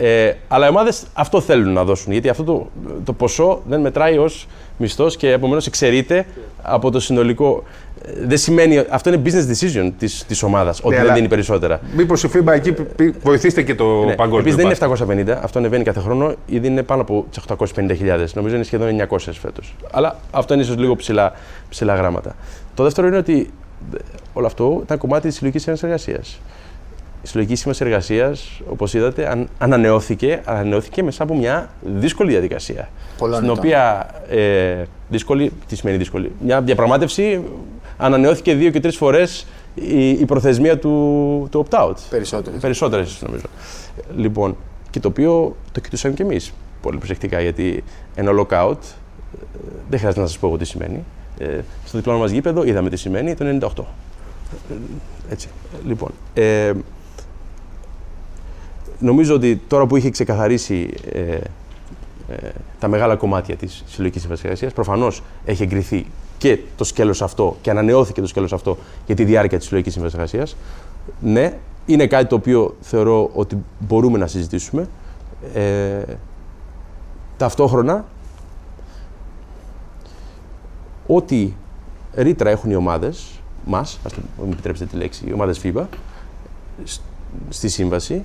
[0.00, 2.12] Ε, αλλά οι ομάδες αυτό θέλουν να δώσουν.
[2.12, 2.70] Γιατί αυτό το,
[3.04, 4.46] το ποσό δεν μετράει ως
[4.76, 6.26] μισθός και επομένως εξαιρείται
[6.62, 7.62] από το συνολικό.
[8.06, 11.28] Ε, δεν σημαίνει, αυτό είναι business decision της της ομάδας, ότι Ναι, δεν αλλά δίνει
[11.28, 11.80] περισσότερα.
[11.96, 14.14] Μήπως η FIBA εκεί π- π- βοηθήστε και το Ναι.
[14.14, 14.40] παγκόσμιο.
[14.40, 15.08] Επίση δεν μπάσκετ.
[15.10, 18.32] είναι 750, αυτό ανεβαίνει κάθε χρόνο, ήδη είναι πάνω από τις 850.000.
[18.34, 19.74] Νομίζω είναι σχεδόν 900 φέτος.
[19.92, 21.32] Αλλά αυτό είναι ίσως λίγο ψηλά,
[21.68, 22.34] ψηλά γράμματα.
[22.74, 23.50] Το δεύτερο είναι ότι
[23.94, 23.98] ε,
[24.32, 26.40] όλο αυτό ήταν κομμάτι της συλλογικής σύμβαση εργασίας.
[27.22, 32.88] Η συλλογική σύμβαση εργασίας, όπως είδατε, αν, ανανεώθηκε, ανανεώθηκε μέσα από μια δύσκολη διαδικασία.
[33.18, 33.58] Πολλών στην ετών.
[33.58, 34.10] οποία.
[34.28, 37.42] Ε, δύσκολη, τι σημαίνει δύσκολη; Μια διαπραγμάτευση
[37.96, 41.94] ανανεώθηκε δύο και τρεις φορές η, η προθεσμία του, του opt-out.
[42.10, 42.56] Περισσότερο.
[42.60, 43.44] Περισσότερες, νομίζω.
[44.16, 44.56] Λοιπόν,
[44.90, 48.76] και το οποίο το κοιτούσαμε κι εμείς πολύ προσεκτικά γιατί ένα lockout
[49.34, 49.58] ε,
[49.88, 51.04] δεν χρειάζεται να σας πω εγώ τι σημαίνει.
[51.38, 53.44] Ε, στο διπλάνο μας γήπεδο είδαμε τι σημαίνει το
[53.76, 53.84] 98.
[54.70, 54.74] Ε,
[55.30, 55.48] Έτσι.
[55.86, 56.10] Λοιπόν.
[56.34, 56.72] Ε,
[59.02, 61.20] νομίζω ότι τώρα που είχε ξεκαθαρίσει ε,
[62.28, 66.06] ε, τα μεγάλα κομμάτια της συλλογικής σύμβασης εργασίας, προφανώς έχει εγκριθεί
[66.38, 70.18] και το σκέλος αυτό και ανανεώθηκε το σκέλος αυτό για τη διάρκεια της συλλογικής σύμβασης
[70.18, 70.56] εργασίας.
[71.20, 74.88] Ναι, είναι κάτι το οποίο θεωρώ ότι μπορούμε να συζητήσουμε.
[75.54, 76.02] Ε,
[77.36, 78.04] ταυτόχρονα,
[81.06, 81.52] ό,τι
[82.14, 85.84] ρήτρα έχουν οι ομάδες μας, ας το μου επιτρέψετε τη λέξη, οι ομάδες FIBA,
[86.84, 87.00] σ-
[87.48, 88.24] στη σύμβαση,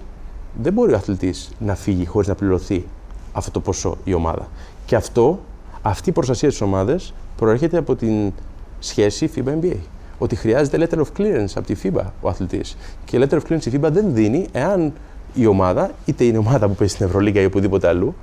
[0.61, 2.85] δεν μπορεί ο αθλητής να φύγει χωρίς να πληρωθεί
[3.31, 4.47] αυτό το ποσό η ομάδα.
[4.85, 5.39] Και αυτό,
[5.81, 8.31] αυτή η προστασία της ομάδας προέρχεται από την
[8.79, 9.75] σχέση FIBA-NBA.
[10.17, 12.77] Ότι χρειάζεται letter of clearance από τη FIBA ο αθλητής.
[13.05, 14.93] Και letter of clearance η FIBA δεν δίνει εάν
[15.33, 18.15] η ομάδα, είτε είναι η ομάδα που παίζει στην Ευρωλίγα ή οπουδήποτε αλλού,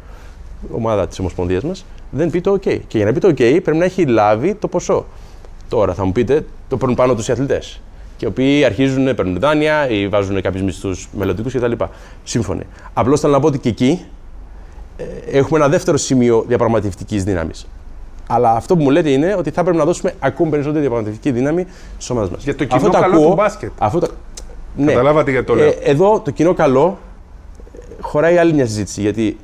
[0.73, 2.81] ομάδα της Ομοσπονδίας μας, δεν πει το OK.
[2.87, 5.07] Και για να πει το OK πρέπει να έχει λάβει το ποσό.
[5.69, 7.81] Τώρα θα μου πείτε, το παίρνουν πάνω τους οι αθλητές.
[8.17, 11.73] Και οι οποίοι αρχίζουν, παίρνουν δάνεια ή βάζουν κάποιους μισθούς μελλοντικούς κτλ.
[12.25, 12.63] Σύμφωνοι.
[12.95, 14.05] Απλώς θέλω να πω ότι και εκεί
[14.97, 15.05] ε,
[15.39, 17.67] έχουμε ένα δεύτερο σημείο διαπραγματευτικής δύναμης.
[18.27, 21.67] Αλλά αυτό που μου λέτε είναι ότι θα πρέπει να δώσουμε ακόμη περισσότερη διαπραγματευτική δύναμη
[21.99, 22.45] στι ομάδε μας.
[22.45, 23.71] Για το κοινό καλό του μπάσκετ.
[23.79, 24.09] Αυτό το...
[24.77, 24.93] Ναι.
[24.93, 25.67] Καταλάβατε γιατί το λέω.
[25.67, 26.99] Ε, εδώ το κοινό καλό
[27.75, 29.01] ε, χωράει άλλη μια συζήτηση.
[29.01, 29.37] Γιατί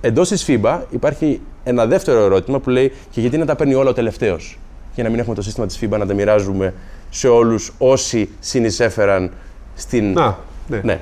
[0.00, 3.90] εντός της FIBA υπάρχει ένα δεύτερο ερώτημα που λέει και γιατί να τα παίρνει όλα
[3.90, 4.58] ο τελευταίος.
[4.94, 6.74] Για να μην έχουμε το σύστημα της FIBA να τα μοιράζουμε
[7.10, 9.30] σε όλους όσοι συνεισέφεραν
[9.74, 10.12] στην.
[10.12, 10.80] Να, ναι.
[10.84, 11.00] ναι.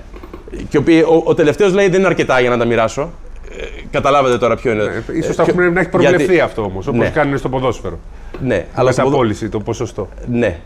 [0.69, 3.11] Και ο, οποίοι- ο, ο τελευταίος λέει δεν είναι αρκετά για να τα μοιράσω.
[3.59, 4.83] Ε, καταλάβατε τώρα ποιο είναι.
[4.83, 7.09] Ε, ίσως Ε, θα ποιο- έχουμε να έχει προβλεφθεί γιατί- αυτό όμως, όπως Ναι.
[7.11, 7.99] κάνουν στο ποδόσφαιρο.
[8.43, 10.09] Ναι, αλλά στο ποδο- Μεταπόληση, το ποσοστό.
[10.31, 10.59] ναι.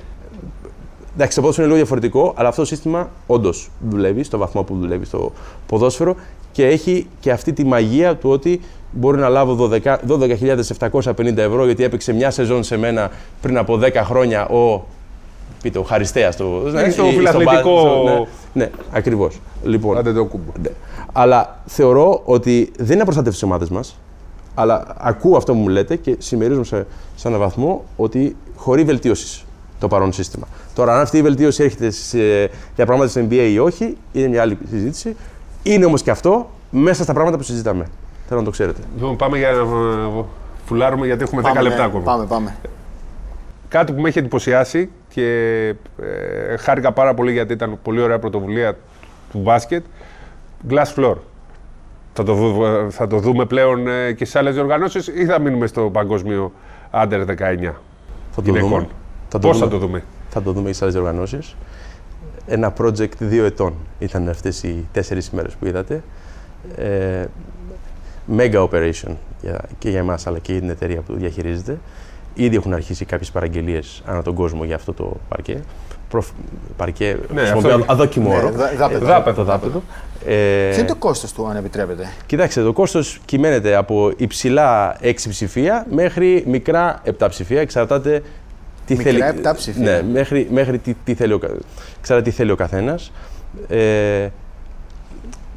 [1.14, 4.76] Εντάξει, το ποδόσφαιρο είναι λίγο διαφορετικό, αλλά αυτό το σύστημα όντως δουλεύει στο βαθμό που
[4.76, 5.32] δουλεύει στο
[5.66, 6.16] ποδόσφαιρο
[6.52, 11.84] και έχει και αυτή τη μαγεία του ότι μπορεί να λάβω 12 12.750 ευρώ γιατί
[11.84, 13.10] έπαιξε μια σεζόν σε μένα
[13.42, 14.82] πριν από 10 χρόνια ο,
[15.62, 16.36] πείτε, ο Χαριστέας.
[16.36, 16.44] Το,
[16.86, 19.40] Ή στο ή- ή φιλαθλητικό- μπα- στο- ναι, ναι, ακριβώς.
[19.62, 20.52] Λοιπόν, Άντε το κούμπο.
[20.62, 20.68] ναι.
[21.12, 23.98] Αλλά θεωρώ ότι δεν είναι απροστάτευση τη ομάδα μας.
[24.54, 29.44] Αλλά ακούω αυτό που μου λέτε και συμμερίζομαι σε, σε έναν βαθμό ότι χωρεί βελτίωσης
[29.80, 30.46] το παρόν σύστημα.
[30.74, 32.18] Τώρα, αν αυτή η βελτίωση έρχεται σε
[32.76, 35.16] διαπραγμάτευση NBA ή όχι, είναι μια άλλη συζήτηση.
[35.62, 37.86] Είναι όμως και αυτό μέσα στα πράγματα που συζητάμε.
[38.28, 38.80] Θέλω να το ξέρετε.
[38.96, 40.24] Λοιπόν, πάμε για να ε,
[40.66, 41.84] φουλάρουμε γιατί έχουμε 10 Πάμε, λεπτά ναι.
[41.84, 42.04] ακόμα.
[42.04, 42.56] Πάμε, πάμε.
[43.68, 45.24] Κάτι που με έχει εντυπωσιάσει και
[46.02, 48.76] ε, χάρηκα πάρα πολύ γιατί ήταν πολύ ωραία πρωτοβουλία
[49.32, 49.84] του μπάσκετ.
[50.70, 51.14] Glass floor.
[52.12, 55.66] Θα το, δου- θα το δούμε πλέον ε, και σε άλλες διοργανώσεις ή θα μείνουμε
[55.66, 56.52] στο παγκόσμιο
[56.92, 57.42] Under 19 Θα
[58.34, 58.68] το γυναικών.
[58.70, 58.86] δούμε.
[59.28, 59.78] Θα το Πώς θα δούμε.
[59.78, 61.56] το δούμε; Θα το δούμε και σε άλλες διοργανώσεις.
[62.46, 66.02] Ένα project δύο ετών ήταν αυτές οι τέσσερις ημέρες που είδατε.
[66.76, 67.24] Ε,
[68.36, 71.78] mega operation για, και για εμάς αλλά και για την εταιρεία που διαχειρίζεται.
[72.34, 75.60] Ήδη έχουν αρχίσει κάποιες παραγγελίες ανά τον κόσμο για αυτό το παρκέ.
[76.08, 76.26] Προφ,
[76.76, 78.50] παρκέ, χρησιμοποιώ αυτό- αδόκιμο Ναι, όρο.
[78.50, 79.04] δα- δάπεδο.
[79.04, 79.82] Ε, Δάπεδο, το δάπεδο.
[80.26, 85.28] Ε, Ποιο είναι το κόστος του, αν επιτρέπετε; Κοιτάξτε, το κόστος κυμαίνεται από υψηλά 6
[85.28, 87.60] ψηφία μέχρι μικρά 7 ψηφία.
[87.60, 88.22] Εξαρτάται
[88.86, 89.22] τι Μικρά θέλει.
[89.24, 89.84] επτά ψηφία.
[89.84, 91.50] Ναι, μέχρι, μέχρι τι, τι θέλει ο, κα-
[92.00, 93.12] εξαρτάται τι θέλει ο καθένας.
[93.68, 94.28] Ε,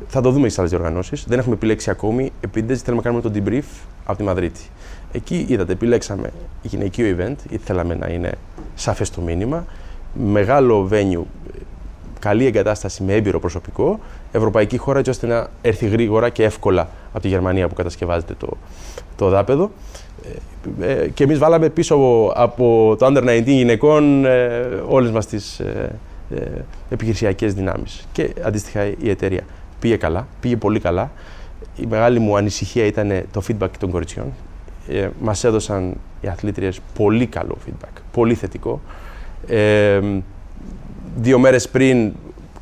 [0.07, 1.25] θα το δούμε στις άλλες διοργανώσεις.
[1.27, 4.61] Δεν έχουμε επιλέξει ακόμη, επειδή δεν θέλουμε να κάνουμε το debrief από τη Μαδρίτη.
[5.15, 6.29] Εκεί είδατε, επιλέξαμε
[6.61, 8.31] γυναικείο event, γιατί θέλαμε να είναι
[8.75, 9.65] σαφές το μήνυμα.
[10.13, 11.23] Μεγάλο venue,
[12.19, 13.99] καλή εγκατάσταση με έμπειρο προσωπικό,
[14.31, 18.57] ευρωπαϊκή χώρα έτσι ώστε να έρθει γρήγορα και εύκολα από τη Γερμανία που κατασκευάζεται το,
[19.15, 19.71] το δάπεδο.
[20.79, 25.25] Ε, ε, και εμείς βάλαμε πίσω από, από το Under 19 γυναικών ε, όλες μας
[25.25, 25.95] τις ε,
[26.35, 26.45] ε,
[26.89, 28.07] επιχειρησιακές δυνάμεις.
[28.11, 29.43] Και αντίστοιχα η εταιρεία
[29.79, 31.11] πήγε καλά, πήγε πολύ καλά.
[31.75, 34.33] Η μεγάλη μου ανησυχία ήταν το feedback των κοριτσιών.
[34.87, 38.81] Ε, μας έδωσαν οι αθλήτριες πολύ καλό feedback, πολύ θετικό.
[39.47, 39.99] Ε,
[41.15, 42.11] δύο μέρες πριν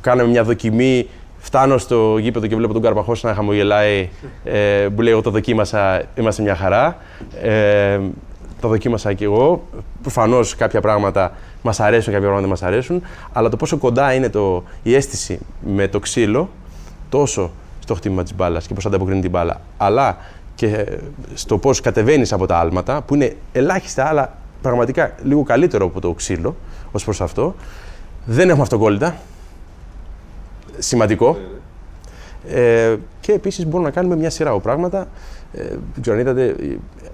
[0.00, 1.08] κάναμε μια δοκιμή,
[1.44, 4.08] Φτάνω στο γήπεδο και βλέπω τον Καρπαχός να χαμογελάει.
[4.44, 6.96] Ε, που λέει: Εγώ το δοκίμασα, είμαστε μια χαρά.
[7.42, 8.00] Ε,
[8.60, 9.66] το δοκίμασα κι εγώ.
[10.02, 13.02] Προφανώς κάποια πράγματα μας αρέσουν, κάποια πράγματα δεν μας αρέσουν.
[13.32, 16.48] Αλλά το πόσο κοντά είναι το, η αίσθηση με το ξύλο,
[17.08, 20.16] τόσο στο χτύπημα της μπάλας και πώς ανταποκρίνει την μπάλα, αλλά
[20.54, 20.86] και
[21.34, 26.12] στο πώς κατεβαίνεις από τα άλματα, που είναι ελάχιστα, αλλά πραγματικά λίγο καλύτερο από το
[26.12, 26.56] ξύλο
[26.92, 27.54] ως προς αυτό.
[28.24, 29.16] Δεν έχουμε αυτοκόλλητα.
[30.78, 31.38] Σημαντικό.
[32.48, 35.08] Ε, και επίσης μπορούμε να κάνουμε μια σειρά από πράγματα.
[35.52, 36.56] Ε, δεν ξέρω αν είδατε,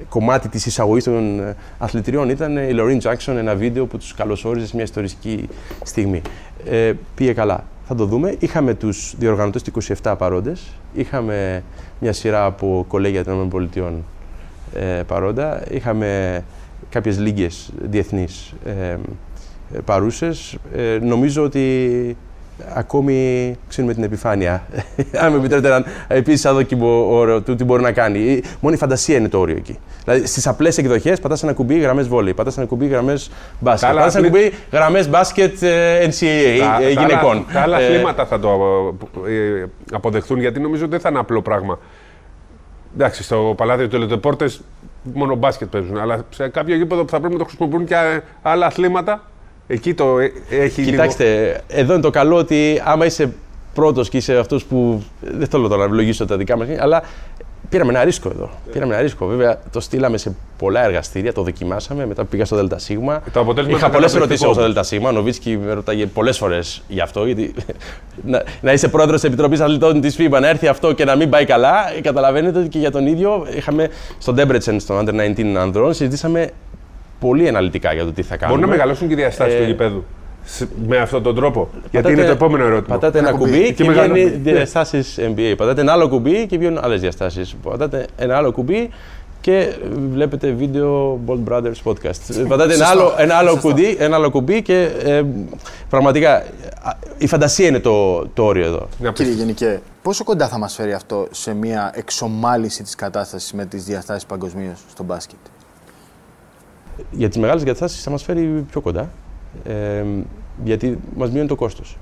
[0.08, 4.66] κομμάτι της εισαγωγής των ε, αθλητριών ήταν η Lorraine Jackson, ένα βίντεο που τους καλωσόριζε
[4.66, 5.48] σε μια ιστορική
[5.82, 6.22] στιγμή.
[6.64, 7.64] Ε, πήγε καλά.
[7.90, 8.36] Θα το δούμε.
[8.38, 9.72] Είχαμε τους διοργανωτές του
[10.02, 10.72] 27 παρόντες.
[10.92, 11.62] Είχαμε
[12.00, 13.92] μια σειρά από κολέγια των ΗΠΑ
[14.74, 15.62] ε, παρόντα.
[15.70, 16.44] Είχαμε
[16.88, 17.48] κάποιες λίγε
[17.82, 18.96] διεθνείς ε,
[19.84, 20.56] παρούσες.
[20.74, 22.16] Ε, νομίζω ότι
[22.74, 24.66] ακόμη ξύνουμε την επιφάνεια.
[25.22, 28.42] Αν με επιτρέπετε έναν επίσης αδόκιμο όρο του τι μπορεί να κάνει.
[28.60, 29.78] Μόνο η φαντασία είναι το όριο εκεί.
[30.04, 33.30] Δηλαδή στις απλές εκδοχές πατάς ένα κουμπί γραμμές βόλεϊ, πατάς ένα κουμπί γραμμές
[33.60, 33.94] μπάσκετ.
[33.94, 35.58] Πατάς ένα κουμπί γραμμές μπάσκετ
[36.04, 37.46] NCAA τα, ε, γυναικών.
[37.52, 38.50] Τα άλλα αθλήματα θα το
[39.26, 41.78] ε, αποδεχθούν γιατί νομίζω ότι δεν θα είναι απλό πράγμα.
[42.94, 44.50] Εντάξει, στο παλάτι του Ελετεπόρτε
[45.02, 45.98] μόνο μπάσκετ παίζουν.
[45.98, 47.94] Αλλά σε κάποιο γήπεδο που θα πρέπει να το χρησιμοποιούν και
[48.42, 49.22] άλλα αθλήματα,
[49.70, 51.58] Εκεί το ε, έχει Κοιτάξτε, λίγο...
[51.68, 53.32] εδώ είναι το καλό ότι άμα είσαι
[53.74, 55.02] πρώτος και είσαι αυτός που.
[55.20, 57.02] Δεν θέλω τώρα να ευλογήσω τα δικά μας, αλλά
[57.68, 58.50] πήραμε ένα ρίσκο εδώ.
[58.52, 58.72] Yeah.
[58.72, 59.26] Πήραμε ένα ρίσκο.
[59.26, 62.06] Βέβαια, το στείλαμε σε πολλά εργαστήρια, το δοκιμάσαμε.
[62.06, 62.86] Μετά πήγα στο ΔΣ.
[63.32, 64.92] Το αποτέλεσμα Είχα πολλές ερωτήσεις από το ΔΣ.
[64.92, 67.24] Ο Νοβίτσκι με ρωτάγε πολλές φορές γι' αυτό.
[67.24, 67.54] Γιατί
[68.32, 71.30] να, να είσαι πρόεδρος της Επιτροπής Αθλητών της FIBA, να έρθει αυτό και να μην
[71.30, 71.74] πάει καλά.
[72.02, 73.88] Καταλαβαίνετε ότι και για τον ίδιο είχαμε
[74.18, 76.50] στον Ντέμπρετσεν, στον Under 19 ανδρών, συζητήσαμε
[77.20, 78.58] πολύ αναλυτικά για το τι θα κάνουμε.
[78.58, 80.04] Μπορεί να μεγαλώσουν και οι διαστάσεις ε, του γηπέδου
[80.86, 81.60] με αυτόν τον τρόπο.
[81.60, 82.94] Πατάτε, Γιατί είναι το επόμενο ερώτημα.
[82.94, 84.52] Πατάτε ένα, κουμπί, και, και βγαίνουν ναι.
[84.52, 85.54] διαστάσεις NBA.
[85.56, 87.56] Πατάτε ένα άλλο κουμπί και βγαίνουν άλλες διαστάσεις.
[87.62, 88.90] Πατάτε ένα άλλο κουμπί
[89.40, 89.74] και
[90.12, 92.46] βλέπετε βίντεο Bold Brothers podcast.
[92.48, 95.22] Πατάτε ένα άλλο, ένα, άλλο κουμπί, ένα άλλο κουμπί και ε,
[95.90, 96.44] πραγματικά
[97.18, 98.88] η φαντασία είναι το, το όριο εδώ.
[99.12, 103.84] Κύριε Γενικέ, πόσο κοντά θα μας φέρει αυτό σε μια εξομάλυση της κατάστασης με τις
[103.84, 105.38] διαστάσεις παγκοσμίως στο μπάσκετ;
[107.10, 109.10] Για τις μεγάλες εγκαταστάσεις θα μας φέρει πιο κοντά,
[109.64, 110.04] ε,
[110.64, 111.96] γιατί μας μειώνει το κόστος.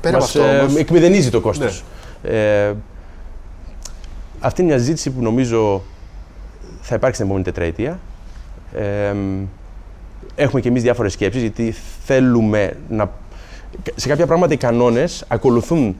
[0.00, 1.84] Πέρα μας αυτό, ε, εκμηδενίζει το κόστος.
[2.22, 2.30] Ναι.
[2.30, 2.74] Ε,
[4.40, 5.82] αυτή είναι μια ζήτηση που νομίζω
[6.80, 7.98] θα υπάρξει την επόμενη τετραετία.
[8.74, 9.14] Ε,
[10.34, 11.74] έχουμε και εμείς διάφορες σκέψεις, γιατί
[12.04, 13.10] θέλουμε να...
[13.94, 15.96] Σε κάποια πράγματα οι κανόνες ακολουθούν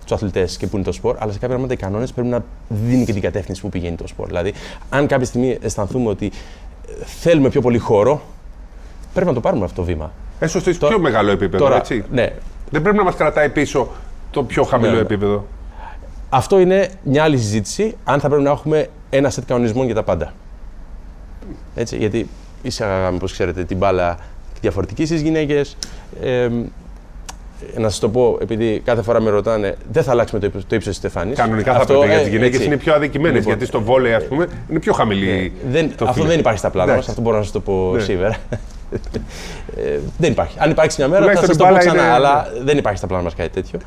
[0.00, 2.44] τους αθλητές και που είναι το σπορ, αλλά σε κάποια πράγματα οι κανόνες πρέπει να
[2.68, 4.26] δίνει και την κατεύθυνση που πηγαίνει το σπορ.
[4.26, 4.52] Δηλαδή,
[4.90, 6.32] αν κάποια στιγμή αισθανθούμε ότι
[7.04, 8.22] θέλουμε πιο πολύ χώρο,
[9.12, 10.12] πρέπει να το πάρουμε αυτό το βήμα.
[10.38, 12.04] Έστω στο πιο μεγάλο επίπεδο, τώρα, έτσι.
[12.10, 12.32] Ναι.
[12.70, 13.88] Δεν πρέπει να μας κρατάει πίσω
[14.30, 15.00] το πιο χαμηλό ναι.
[15.00, 15.46] επίπεδο.
[16.28, 20.02] Αυτό είναι μια άλλη συζήτηση, αν θα πρέπει να έχουμε ένα σετ κανονισμών για τα
[20.02, 20.32] πάντα.
[21.74, 22.28] Έτσι, γιατί
[22.62, 24.18] εισάγαμε, όπω ξέρετε, την μπάλα
[24.60, 25.76] διαφορετική στις γυναίκες.
[26.22, 26.48] Ε,
[27.76, 30.82] να σας το πω, επειδή κάθε φορά με ρωτάνε, δεν θα αλλάξουμε το, το ύψος
[30.82, 31.34] της στεφάνη.
[31.34, 33.36] Κανονικά αυτό, θα πρέπει, γιατί οι ε, γυναίκε είναι πιο αδικημένες.
[33.36, 35.30] Λοιπόν, γιατί στο βόλεϊ, ας πούμε, είναι πιο χαμηλή.
[35.30, 37.92] Ε, δεν, το αυτό δεν υπάρχει στα πλάνα μας, αυτό μπορώ να σας το πω
[37.94, 38.00] ναι.
[38.00, 38.36] σήμερα.
[39.76, 40.56] ε, δεν υπάρχει.
[40.60, 42.12] Αν υπάρξει μια μέρα, θα σας το πω ξανά, είναι...
[42.12, 43.78] αλλά δεν υπάρχει στα πλάνα μας κάτι τέτοιο.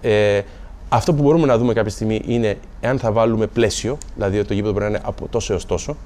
[0.00, 0.40] Ε,
[0.88, 4.54] αυτό που μπορούμε να δούμε κάποια στιγμή είναι εάν θα βάλουμε πλαίσιο, δηλαδή ότι το
[4.54, 5.96] γήπεδο πρέπει να είναι από τόσο έως τόσο.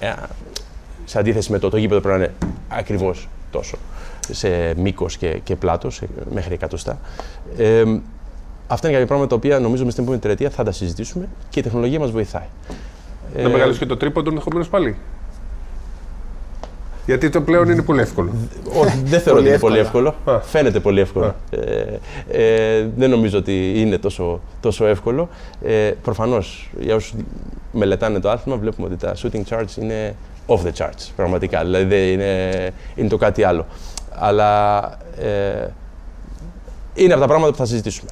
[0.00, 0.12] Ε,
[1.04, 2.34] σε αντίθεση με το, το γήπεδο πρέπει να είναι
[2.68, 3.76] ακριβώς τόσο
[4.30, 6.02] σε μήκος και, και πλάτος,
[6.32, 6.98] μέχρι εκατοστά.
[7.56, 7.82] Ε,
[8.66, 11.60] αυτά είναι κάποια πράγματα τα οποία νομίζω με στην επόμενη τριετία θα τα συζητήσουμε και
[11.60, 12.46] η τεχνολογία μας βοηθάει.
[13.36, 14.96] Να ε, μεγαλώσει και το τρίποντο ενδεχομένως πάλι.
[17.06, 18.32] Γιατί το πλέον είναι πολύ εύκολο.
[19.04, 20.14] δεν θεωρώ ότι είναι πολύ εύκολο.
[20.42, 21.34] Φαίνεται πολύ εύκολο.
[21.50, 21.98] Ε,
[22.30, 25.28] ε, δεν νομίζω ότι είναι τόσο, τόσο εύκολο.
[25.64, 27.14] Ε, Προφανώς, για όσους
[27.72, 30.14] μελετάνε το άθλημα, βλέπουμε ότι τα shooting charts είναι
[30.46, 31.08] off the charts.
[31.16, 31.60] Πραγματικά.
[31.60, 32.50] Δηλαδή είναι,
[32.94, 33.66] είναι το κάτι άλλο
[34.20, 34.82] αλλά
[35.18, 35.66] ε,
[36.94, 38.10] είναι από τα πράγματα που θα συζητήσουμε.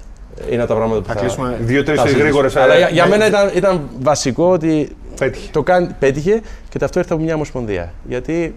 [0.50, 2.56] Είναι από τα πράγματα που θα, θα κλείσουμε δύο-τρεις γρήγορες.
[2.56, 5.50] Αλλά για, για μένα ήταν, ήταν βασικό ότι πέτυχε.
[5.52, 7.92] το κάν, πέτυχε και αυτό ήρθε από μια ομοσπονδία.
[8.08, 8.54] Γιατί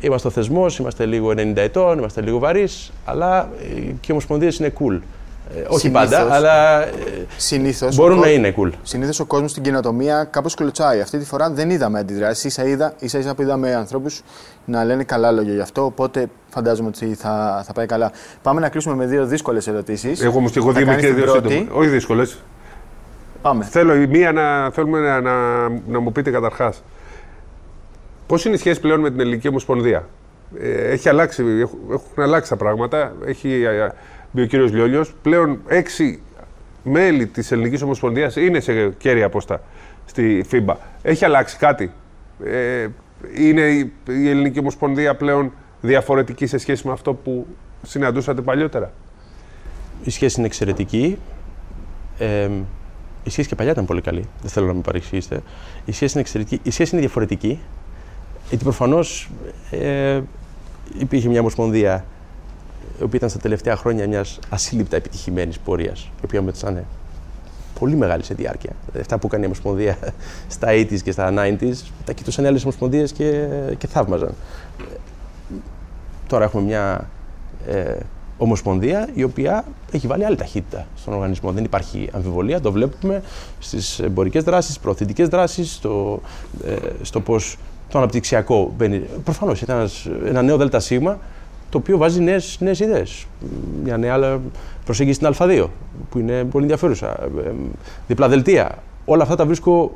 [0.00, 3.50] είμαστε ο θεσμός, είμαστε λίγο 90 ετών, είμαστε λίγο βαρύς, αλλά
[4.00, 4.98] και οι ομοσπονδίες είναι cool.
[5.56, 6.92] Ε, όχι πάντα, αλλά ε,
[7.36, 8.70] συνήθως μπορούν να είναι cool.
[8.82, 11.00] Συνήθως ο κόσμος στην κοινοτομία κάπως κλωτσάει.
[11.00, 12.52] Αυτή τη φορά δεν είδαμε αντιδράσεις.
[12.52, 14.22] σα είδα, ίσα ίσα που είδαμε ανθρώπους
[14.64, 15.84] να λένε καλά λόγια γι' αυτό.
[15.84, 18.12] Οπότε φαντάζομαι ότι θα, θα πάει καλά.
[18.42, 20.22] Πάμε να κλείσουμε με δύο δύσκολες ερωτήσεις.
[20.22, 21.66] Εγώ όμως και εγώ δύο και δύο σύντομα.
[21.72, 22.38] Όχι δύσκολες.
[23.42, 23.64] Πάμε.
[23.64, 25.32] Θέλω η μία να, θέλουμε να, να,
[25.68, 26.82] να μου πείτε καταρχάς.
[28.26, 30.08] Πώς είναι η σχέση πλέον με την Ελληνική Ομοσπονδία;
[30.60, 31.44] Ε, έχει αλλάξει,
[31.92, 33.12] έχουν αλλάξει τα πράγματα.
[33.26, 33.62] Έχει
[34.30, 35.14] μπει ο κύριος Λιόλιος.
[35.22, 36.20] Πλέον έξι
[36.82, 39.62] μέλη της Ελληνικής Ομοσπονδίας είναι σε κέρια πόστα
[40.04, 40.74] στη FIBA.
[41.02, 41.92] Έχει αλλάξει κάτι;
[42.44, 42.86] Ε,
[43.36, 43.60] είναι
[44.08, 47.46] η Ελληνική Ομοσπονδία πλέον διαφορετική σε σχέση με αυτό που
[47.82, 48.92] συναντούσατε παλιότερα;
[50.04, 51.18] Η σχέση είναι εξαιρετική.
[52.18, 52.48] Ε,
[53.24, 54.24] η σχέση και παλιά ήταν πολύ καλή.
[54.40, 55.42] Δεν θέλω να με παρεξηγήσετε.
[55.84, 56.60] Η σχέση είναι εξαιρετική.
[56.62, 57.60] Η σχέση είναι διαφορετική.
[58.48, 59.30] Γιατί προφανώς
[59.70, 60.20] ε,
[60.98, 62.04] υπήρχε μια ομοσπονδία
[63.00, 66.84] η οποία ήταν στα τελευταία χρόνια μιας ασύλληπτα επιτυχημένης πορείας, η οποία μετσάνε
[67.78, 68.72] πολύ μεγάλη σε διάρκεια.
[69.00, 69.98] Αυτά που έκανε η Ομοσπονδία
[70.48, 71.74] στα 80s και στα 90s,
[72.04, 74.34] τα κοιτούσαν άλλες ομοσπονδίες και, και θαύμαζαν.
[76.26, 77.08] Τώρα έχουμε μια
[77.66, 77.96] ε,
[78.38, 81.52] ομοσπονδία η οποία έχει βάλει άλλη ταχύτητα στον οργανισμό.
[81.52, 83.22] Δεν υπάρχει αμφιβολία, το βλέπουμε
[83.58, 86.20] στις εμπορικές δράσεις, στις προωθητικές δράσεις, στο,
[86.64, 89.02] ε, στο πώς το αναπτυξιακό μπαίνει.
[89.24, 89.88] Προφανώς ήταν
[90.24, 90.90] ένα νέο ΔΣ
[91.70, 92.20] το οποίο βάζει
[92.58, 93.26] νέες ιδέες.
[93.82, 94.40] Μια νέα
[94.84, 95.66] προσέγγιση στην Α2
[96.10, 97.22] που είναι πολύ ενδιαφέρουσα.
[97.22, 97.52] Ε,
[98.06, 98.82] διπλά δελτία.
[99.04, 99.92] Όλα αυτά τα βρίσκω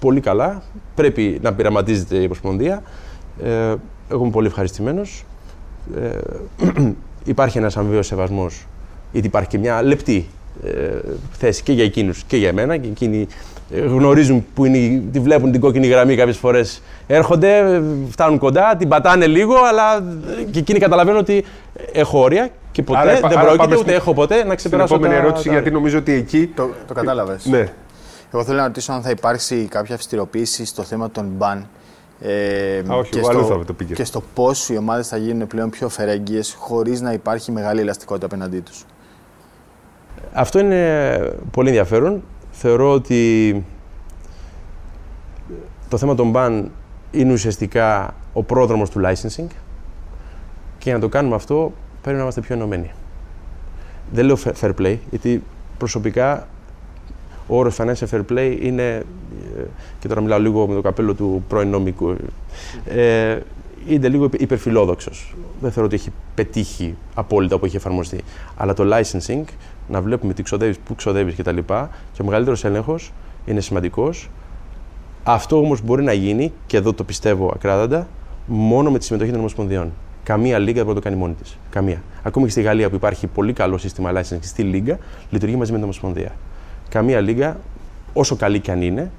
[0.00, 0.62] πολύ καλά.
[0.94, 2.82] Πρέπει να πειραματίζεται η Ομοσπονδία.
[3.42, 3.74] Ε,
[4.10, 5.24] εγώ είμαι πολύ ευχαριστημένος.
[5.96, 6.18] Ε,
[7.24, 8.66] υπάρχει ένας αμοιβαίος σεβασμός,
[9.12, 10.26] γιατί υπάρχει και μια λεπτή
[10.64, 10.98] ε,
[11.32, 12.76] θέση και για εκείνους και για εμένα.
[12.76, 13.26] Και εκείνοι ε,
[13.70, 16.82] γνωρίζουν που είναι, τη βλέπουν την κόκκινη γραμμή κάποιες φορές.
[17.06, 20.04] Έρχονται, φτάνουν κοντά, την πατάνε λίγο, αλλά
[20.50, 21.44] και εκείνοι καταλαβαίνουν ότι
[21.92, 24.94] έχω όρια και ποτέ άρα, δεν πρόκειται ούτε έχω ποτέ να ξεπεράσω.
[24.94, 26.46] Την επόμενη ερώτηση, γιατί νομίζω ότι εκεί.
[26.46, 27.44] Το, το κατάλαβες.
[27.46, 27.72] Ναι.
[28.32, 31.68] Εγώ θέλω να ρωτήσω αν θα υπάρξει κάποια αυστηροποίηση στο θέμα των μπαν.
[32.22, 35.88] Ε, Α, όχι, και, στο, το και στο πώς οι ομάδες θα γίνουν πλέον πιο
[35.88, 38.84] φερέγγιες χωρίς να υπάρχει μεγάλη ελαστικότητα απέναντί τους.
[40.32, 41.18] Αυτό είναι
[41.50, 42.22] πολύ ενδιαφέρον.
[42.62, 43.64] Θεωρώ ότι
[45.88, 46.70] το θέμα των μπαν
[47.10, 49.46] είναι ουσιαστικά ο πρόδρομος του licensing
[50.78, 52.90] και για να το κάνουμε αυτό πρέπει να είμαστε πιο ενωμένοι.
[54.12, 55.42] Δεν λέω fair play, γιατί
[55.78, 56.48] προσωπικά
[57.46, 59.04] ο όρος financial fair play είναι,
[59.56, 59.62] ε,
[60.00, 62.16] και τώρα μιλάω λίγο με το καπέλο του πρώην νομικού,
[62.84, 63.38] ε,
[63.88, 65.34] είναι λίγο υπερφιλόδοξος.
[65.60, 68.20] Δεν θεωρώ ότι έχει πετύχει απόλυτα όπου έχει εφαρμοστεί.
[68.56, 69.44] Αλλά το licensing,
[69.90, 71.58] να βλέπουμε τι ξοδεύεις, πού ξοδεύεις κτλ.
[72.12, 73.12] Και ο μεγαλύτερος έλεγχος
[73.46, 74.30] είναι σημαντικός.
[75.24, 78.08] Αυτό όμως μπορεί να γίνει, και εδώ το πιστεύω ακράδαντα,
[78.46, 79.92] μόνο με τη συμμετοχή των Ομοσπονδιών.
[80.22, 81.58] Καμία λίγα δεν μπορεί να το κάνει μόνη της.
[81.70, 82.02] Καμία.
[82.22, 84.98] Ακόμη και στη Γαλλία που υπάρχει πολύ καλό σύστημα licensing στη λίγα,
[85.30, 86.32] λειτουργεί μαζί με την Ομοσπονδία.
[86.88, 87.56] Καμία λίγα,
[88.12, 89.10] όσο καλή και αν είναι,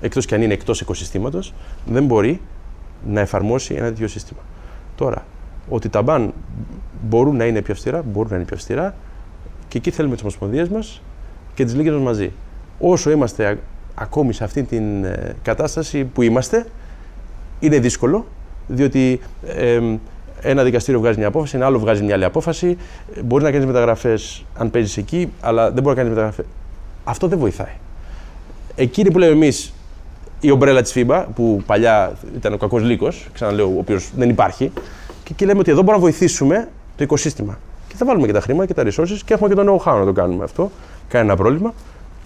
[0.00, 1.54] εκτός και αν είναι εκτός οικοσυστήματος,
[1.86, 2.40] δεν μπορεί
[3.06, 4.40] να εφαρμόσει ένα τέτοιο σύστημα.
[4.96, 5.24] Τώρα,
[5.68, 6.32] ότι τα μπαν
[7.08, 8.94] μπορούν να είναι πιο αυστηρά, μπορούν να είναι πιο αυστηρά
[9.76, 11.02] και εκεί θέλουμε τις ομοσπονδίες μας
[11.54, 12.32] και τις λίγες μας μαζί.
[12.78, 13.58] Όσο είμαστε
[13.94, 16.66] ακόμη σε αυτή την ε, κατάσταση που είμαστε,
[17.60, 18.26] είναι δύσκολο,
[18.66, 19.20] διότι
[20.40, 22.76] ένα δικαστήριο βγάζει μια απόφαση, ένα άλλο βγάζει μια άλλη απόφαση.
[23.24, 26.44] Μπορεί να κάνεις μεταγραφές αν παίζεις εκεί, αλλά δεν μπορεί να κάνεις μεταγραφές.
[27.04, 27.74] Αυτό δεν βοηθάει.
[28.74, 29.72] Εκείνοι που λέμε εμείς,
[30.40, 34.72] η ομπρέλα της FIBA, που παλιά ήταν ο κακός λύκος, ξαναλέω, ο οποίος δεν υπάρχει,
[35.22, 37.58] και εκεί λέμε ότι εδώ μπορούμε να βοηθήσουμε το οικοσύστημα.
[37.96, 40.04] Και θα βάλουμε και τα χρήματα και τα resources και έχουμε και το know-how να
[40.04, 40.70] το κάνουμε αυτό.
[41.08, 41.74] Κανένα πρόβλημα.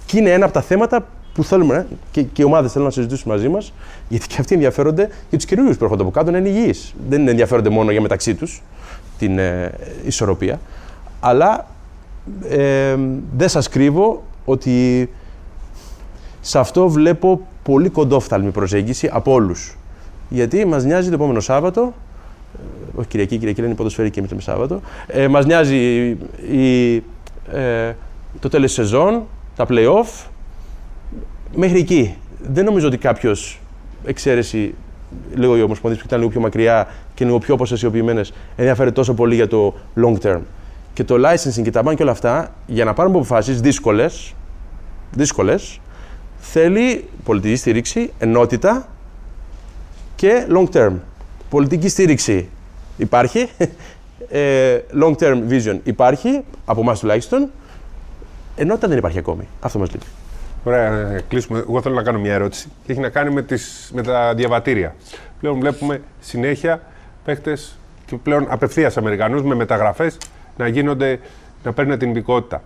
[0.06, 2.92] Και είναι ένα από τα θέματα που θέλουμε ε, και, και οι ομάδες θέλουν να
[2.92, 3.72] συζητήσουν μαζί μας,
[4.08, 6.94] γιατί και αυτοί ενδιαφέρονται για τους καινούριους που έρχονται από κάτω να είναι υγιείς.
[7.08, 8.62] Δεν ενδιαφέρονται μόνο για μεταξύ τους
[9.18, 9.72] την ε,
[10.04, 10.60] ισορροπία.
[11.20, 11.66] Αλλά
[12.48, 12.96] ε,
[13.36, 15.08] δεν σας κρύβω ότι
[16.40, 19.76] σε αυτό βλέπω πολύ κοντόφθαλμη προσέγγιση από όλους.
[20.28, 22.09] Γιατί μας νοιάζει το επόμενο Σάββατο, ε,
[22.94, 25.76] όχι Κυριακή, Κυριακή είναι ποδοσφαιρική, εμείς λέμε Σάββατο, ε, μας νοιάζει
[26.50, 26.96] η,
[27.52, 27.92] ε,
[28.40, 29.22] το τέλος σεζόν,
[29.56, 30.30] τα playoff,
[31.54, 32.16] Μέχρι εκεί.
[32.52, 33.60] Δεν νομίζω ότι κάποιος
[34.04, 34.74] εξαίρεση,
[35.34, 38.20] λίγο οι ομοσπονδίες που ήταν λίγο πιο μακριά και λίγο πιο αποστασιοποιημένε,
[38.56, 40.40] ενδιαφέρει τόσο πολύ για το long term.
[40.92, 44.34] Και το licensing και τα bank και όλα αυτά, για να πάρουμε αποφάσεις δύσκολες,
[45.12, 45.80] δύσκολες,
[46.38, 48.88] θέλει πολιτική στήριξη, ενότητα
[50.16, 50.92] και long term.
[51.50, 52.48] Πολιτική στήριξη
[52.96, 53.48] υπάρχει,
[54.28, 57.50] ε, long term vision υπάρχει, από εμάς τουλάχιστον,
[58.56, 59.48] ενότητα δεν υπάρχει ακόμη.
[59.60, 60.06] Αυτό μας λείπει.
[60.64, 61.58] Ωραία, να κλείσουμε.
[61.58, 64.94] Εγώ θέλω να κάνω μια ερώτηση και έχει να κάνει με, τις, με τα διαβατήρια.
[65.40, 66.82] Πλέον βλέπουμε συνέχεια
[67.24, 67.76] παίχτες
[68.06, 70.18] και πλέον απευθείας Αμερικανούς με μεταγραφές
[70.56, 71.20] να γίνονται,
[71.64, 72.62] να παίρνουν την ειδικότητα.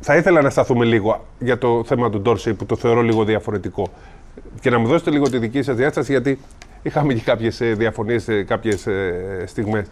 [0.00, 3.88] Θα ήθελα να σταθούμε λίγο για το θέμα του Ντόρσεϊ που το θεωρώ λίγο διαφορετικό
[4.60, 6.38] και να μου δώσετε λίγο τη δική σας διάσταση γιατί
[6.82, 8.88] είχαμε και κάποιες διαφωνίες σε κάποιες
[9.44, 9.86] στιγμές.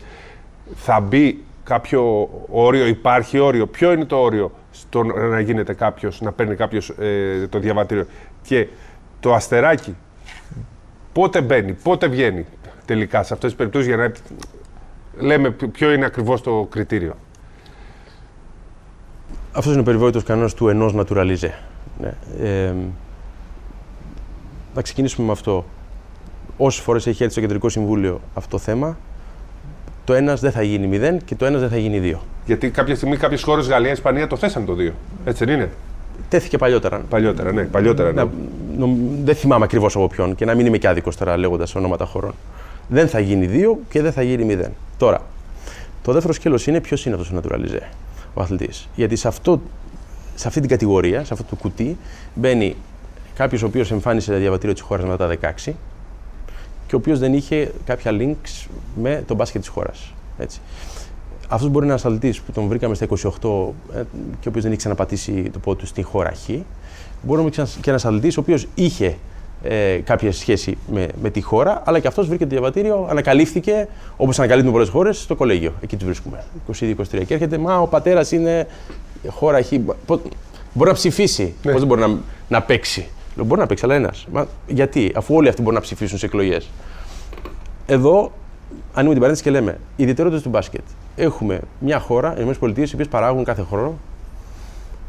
[0.74, 3.66] Θα μπει κάποιο όριο, υπάρχει όριο.
[3.66, 8.06] Ποιο είναι το όριο στο να γίνεται κάποιος, να παίρνει κάποιος ε, το διαβατήριο;
[8.42, 8.66] Και
[9.20, 9.96] το αστεράκι,
[11.12, 12.46] πότε μπαίνει, πότε βγαίνει
[12.84, 14.12] τελικά σε αυτές τις περιπτώσεις για να
[15.18, 17.14] λέμε ποιο είναι ακριβώς το κριτήριο;
[19.52, 21.50] Αυτός είναι ο περιβόητος κανόνας του ενός naturalize.
[22.00, 22.14] Ναι.
[22.40, 22.74] Ε,
[24.78, 25.64] να ξεκινήσουμε με αυτό.
[26.56, 28.96] Όσες φορές έχει έρθει στο Κεντρικό Συμβούλιο αυτό το θέμα,
[30.04, 32.18] το ένας δεν θα γίνει 0 και το ένας δεν θα γίνει 2.
[32.46, 34.92] Γιατί κάποια στιγμή κάποιες χώρες, Γαλλία, Ισπανία, το θέσαν το 2.
[35.24, 35.70] Έτσι δεν είναι;
[36.28, 36.98] Τέθηκε παλιότερα.
[37.08, 37.62] Παλιότερα, ναι.
[37.62, 38.22] Παλιότερα, ναι.
[38.22, 38.28] Να,
[38.78, 42.04] νο, δεν θυμάμαι ακριβώς από ποιον και να μην είμαι και άδικος τώρα λέγοντας ονόματα
[42.04, 42.34] χωρών.
[42.88, 44.70] Δεν θα γίνει 2 και δεν θα γίνει 0.
[44.98, 45.22] Τώρα,
[46.02, 47.80] το δεύτερο σκέλος είναι ποιος είναι αυτός ο Naturalize,
[48.34, 48.88] ο αθλητής.
[48.94, 49.60] Γιατί σε, αυτό,
[50.34, 51.96] σε αυτή την κατηγορία, σε αυτό το κουτί,
[52.34, 52.76] μπαίνει
[53.38, 55.72] κάποιος ο οποίος εμφάνισε διαβατήριο της χώρας μετά τα 16
[56.86, 58.68] και ο οποίος δεν είχε κάποια links
[59.02, 60.12] με τον μπάσκετ της χώρας.
[61.48, 63.20] Αυτός μπορεί να είναι ένα αθλητή που τον βρήκαμε στα 28 ε,
[64.40, 66.48] και ο οποίος δεν είχε ξαναπατήσει το πόδι του στην χώρα Χ.
[67.22, 69.16] Μπορεί να είναι και ένας αθλητή ο οποίος είχε
[69.62, 74.38] ε, κάποια σχέση με, με τη χώρα, αλλά και αυτός βρήκε το διαβατήριο, ανακαλύφθηκε όπως
[74.38, 75.72] ανακαλύπτουν πολλές χώρες στο κολέγιο.
[75.80, 76.44] Εκεί τους βρίσκουμε.
[76.72, 77.24] 22-23.
[77.26, 78.66] Και έρχεται, μα ο πατέρας είναι
[79.26, 79.72] χώρα Χ.
[80.72, 81.54] Μπορεί να ψηφίσει.
[81.62, 81.70] Ναι.
[81.70, 82.18] Πώς δεν μπορεί να,
[82.48, 83.08] να παίξει.
[83.38, 84.26] Λέω, μπορεί να παίξει, αλλά ένας.
[84.66, 86.70] Γιατί, αφού όλοι αυτοί μπορούν να ψηφίσουν σε εκλογές.
[87.86, 88.32] Εδώ
[88.92, 90.80] ανοίγουμε την παρένθεση και λέμε: Οι ιδιαιτερότητες του μπάσκετ.
[91.16, 93.98] Έχουμε μια χώρα, οι ΗΠΑ, οι οποίες παράγουν κάθε χρόνο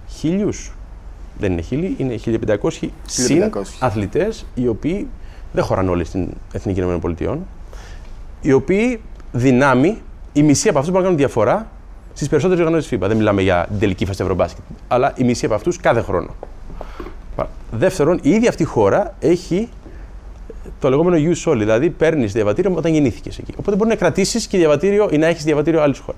[0.09, 0.71] χίλιους.
[1.39, 5.07] Δεν είναι χίλιοι, είναι 1500 συν αθλητές, οι οποίοι
[5.51, 7.37] δεν χωράνε όλοι στην Εθνική ΗΠΑ,
[8.41, 9.01] οι οποίοι
[9.31, 10.01] δυνάμει,
[10.33, 11.67] η μισή από αυτούς μπορούν να κάνουν διαφορά
[12.13, 13.07] στις περισσότερες οργανώσεις FIBA.
[13.07, 16.35] Δεν μιλάμε για την τελική φάση Ευρωμπάσκετ, αλλά η μισή από αυτούς κάθε χρόνο.
[17.71, 19.69] Δεύτερον, η ίδια αυτή η χώρα έχει
[20.79, 23.53] το λεγόμενο use all, δηλαδή παίρνεις διαβατήριο όταν γεννήθηκες εκεί.
[23.57, 26.17] Οπότε μπορεί να κρατήσεις και διαβατήριο ή να έχεις διαβατήριο άλλης χώρε.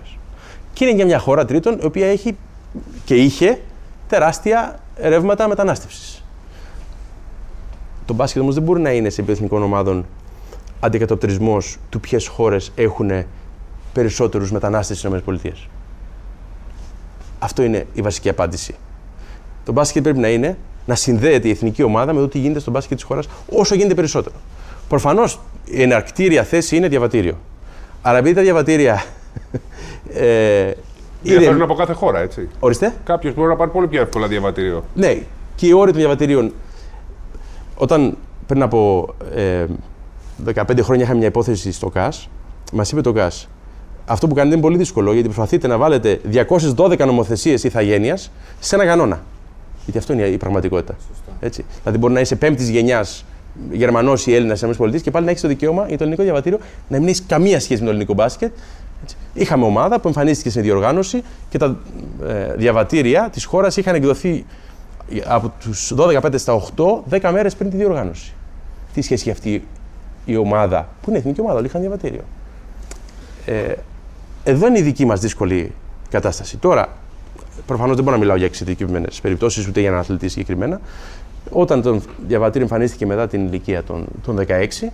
[0.74, 2.38] Και είναι για μια χώρα τρίτον, η οποία έχει
[3.06, 3.62] και είχε
[4.08, 6.24] τεράστια ρεύματα μετανάστευσης.
[8.06, 10.06] Το μπάσκετ όμως δεν μπορεί να είναι σε επίπεδο εθνικών ομάδων
[10.80, 13.12] αντικατοπτρισμός του ποιες χώρες έχουν
[13.94, 15.52] περισσότερους μετανάστες στις ΗΠΑ.
[17.40, 18.76] Αυτό είναι η βασική απάντηση.
[19.66, 22.72] Το μπάσκετ πρέπει να είναι να συνδέεται η εθνική ομάδα με το τι γίνεται στο
[22.72, 24.36] μπάσκετ της χώρας όσο γίνεται περισσότερο.
[24.88, 27.38] Προφανώς η εναρκτήρια θέση είναι διαβατήριο.
[28.02, 29.04] Αλλά επειδή τα διαβατήρια.
[30.14, 30.72] ε,
[31.24, 32.50] Διαφέρουν από κάθε χώρα, έτσι.
[32.60, 34.84] Ορίστε; Κάποιος μπορεί να πάρει πολύ πιο εύκολα διαβατήριο.
[34.94, 35.18] Ναι,
[35.56, 36.54] και οι όροι των διαβατηρίων.
[37.76, 38.18] Όταν
[38.48, 39.66] πριν από ε,
[40.56, 42.30] 15 χρόνια είχαμε μια υπόθεση στο ΚΑΣ,
[42.74, 43.48] μας είπε το ΚΑΣ.
[44.06, 46.22] Αυτό που κάνετε είναι πολύ δύσκολο γιατί προσπαθείτε να βάλετε
[46.76, 49.24] 212 νομοθεσίες ηθαγένειας σε ένα κανόνα.
[49.84, 50.96] Γιατί αυτό είναι η πραγματικότητα.
[51.40, 51.66] Έτσι.
[51.82, 53.26] Δηλαδή, μπορεί να είσαι πέμπτης γενιάς
[53.72, 56.60] Γερμανός ή Έλληνας στι ΗΠΑ και πάλι να έχεις το δικαίωμα για το ελληνικό διαβατήριο
[56.88, 58.52] να μην έχεις καμία σχέση με το ελληνικό μπάσκετ.
[59.04, 59.16] Έτσι.
[59.34, 61.78] Είχαμε ομάδα που εμφανίστηκε σε διοργάνωση και τα
[62.28, 64.46] ε, διαβατήρια της χώρας είχαν εκδοθεί
[65.26, 66.62] από τους 12-15 στα
[67.10, 68.34] 8 10 μέρες πριν τη διοργάνωση.
[68.94, 69.68] Τι σχέση έχει αυτή
[70.26, 72.24] η ομάδα, που είναι εθνική ομάδα, όλοι είχαν διαβατήριο.
[73.46, 73.74] Ε,
[74.44, 75.72] εδώ είναι η δική μας δύσκολη
[76.10, 76.58] κατάσταση.
[76.58, 76.88] Τώρα,
[77.66, 80.82] προφανώς δεν μπορώ να μιλάω για εξειδικευμένες περιπτώσεις ούτε για έναν αθλητή συγκεκριμένα.
[81.50, 84.88] Όταν το διαβατήριο εμφανίστηκε μετά την ηλικία των, των 16,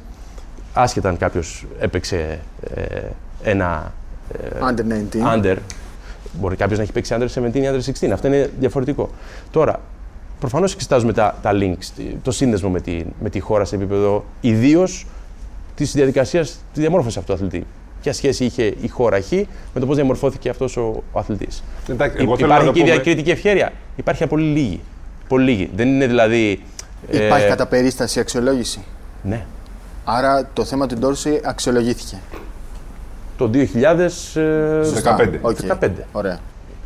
[0.74, 2.40] άσχετα αν κάποιος έπαιξε
[2.74, 3.00] ε,
[3.44, 3.94] ένα.
[4.32, 4.82] Ε, under
[5.36, 5.44] 19.
[5.44, 5.56] Under.
[6.40, 8.10] Μπορεί κάποιος να έχει παίξει under 17 ή under 16.
[8.12, 9.10] Αυτό είναι διαφορετικό.
[9.52, 9.80] Τώρα,
[10.40, 15.06] προφανώς εξετάζουμε τα, τα links, το σύνδεσμο με τη, με τη χώρα σε επίπεδο ιδίως
[15.76, 17.66] της διαδικασίας τη διαμόρφωση αυτού του αθλητή
[18.08, 19.32] ποια σχέση είχε η χώρα Χ
[19.74, 21.48] με το πώς διαμορφώθηκε αυτός ο, ο αθλητή.
[21.88, 23.72] Υπάρχει και διακριτική ευχαίρεια.
[23.96, 24.80] Υπάρχει πολύ λίγη.
[25.28, 25.70] Πολύ λίγη.
[25.76, 26.64] Δεν είναι δηλαδή.
[27.10, 27.50] Υπάρχει ε...
[27.50, 28.84] κατά περίσταση αξιολόγηση.
[29.22, 29.46] Ναι.
[30.04, 32.18] Άρα το θέμα του Ντόρση αξιολογήθηκε.
[33.38, 33.60] Το 2015.
[35.80, 35.90] 15.
[36.12, 36.40] Ωραία.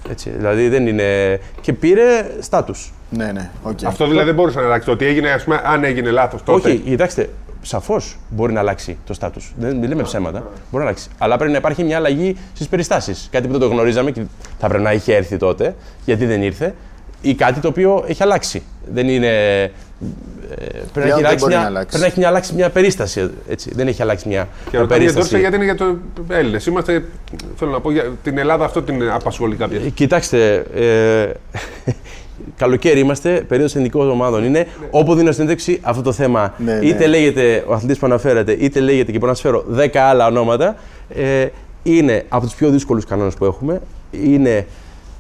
[0.10, 1.40] Έτσι, δηλαδή δεν είναι.
[1.62, 2.94] και πήρε στάτους.
[3.10, 3.50] Ναι, ναι.
[3.68, 3.86] Okay.
[3.86, 4.86] Αυτό δηλαδή δεν μπορούσε να αλλάξει.
[4.86, 6.70] Το ότι έγινε, ας πούμε, αν έγινε λάθος τότε.
[6.70, 7.30] Όχι, κοιτάξτε,
[7.62, 9.54] σαφώς μπορεί να αλλάξει το στάτους.
[9.58, 10.40] Δεν λέμε ψέματα.
[10.40, 11.10] Μπορεί να αλλάξει.
[11.18, 13.28] Αλλά πρέπει να υπάρχει μια αλλαγή στις περιστάσεις.
[13.32, 14.22] Κάτι που δεν το γνωρίζαμε και
[14.60, 16.76] θα πρέπει να είχε έρθει τότε, γιατί δεν ήρθε.
[17.22, 18.64] Ή κάτι το οποίο έχει αλλάξει.
[18.94, 19.28] Δεν είναι.
[19.64, 19.70] Ε,
[20.94, 23.30] πρέπει, να έχει αλλάξει μια, να πρέπει να έχει αλλάξει μια περίσταση.
[23.48, 23.72] Έτσι.
[23.76, 25.30] Δεν έχει αλλάξει μια, και μια περίσταση.
[25.30, 25.98] Και γιατί είναι για το
[26.28, 26.66] Έλληνες.
[26.66, 27.06] Είμαστε,
[27.56, 29.80] θέλω να πω, για την Ελλάδα αυτό την απασχολεί κάποια.
[29.86, 31.32] Ε, κοιτάξτε, ε,
[32.58, 34.88] καλοκαίρι είμαστε, περίοδος εθνικών ομάδων είναι, ναι.
[34.92, 36.54] όπου δίνω συνέντευξη αυτό το θέμα.
[36.58, 37.08] Ναι, είτε ναι.
[37.08, 40.76] λέγεται ο αθλητής που αναφέρατε, είτε λέγεται και μπορώ να σας φέρω 10 άλλα ονόματα.
[41.10, 41.46] Ε,
[41.84, 43.82] είναι από τους πιο δύσκολους κανόνες που έχουμε.
[44.12, 44.66] Είναι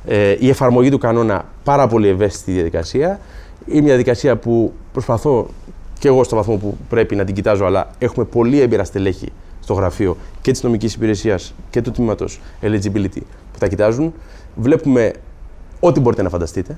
[0.05, 3.19] ε, η εφαρμογή του κανόνα πάρα πολύ ευαίσθητη διαδικασία.
[3.65, 5.47] Είναι μια διαδικασία που προσπαθώ
[5.99, 9.73] και εγώ στο βαθμό που πρέπει να την κοιτάζω, αλλά έχουμε πολύ έμπειρα στελέχη στο
[9.73, 14.13] γραφείο και της νομικής υπηρεσίας και του τμήματος eligibility που τα κοιτάζουν.
[14.55, 15.11] Βλέπουμε
[15.79, 16.77] ό,τι μπορείτε να φανταστείτε.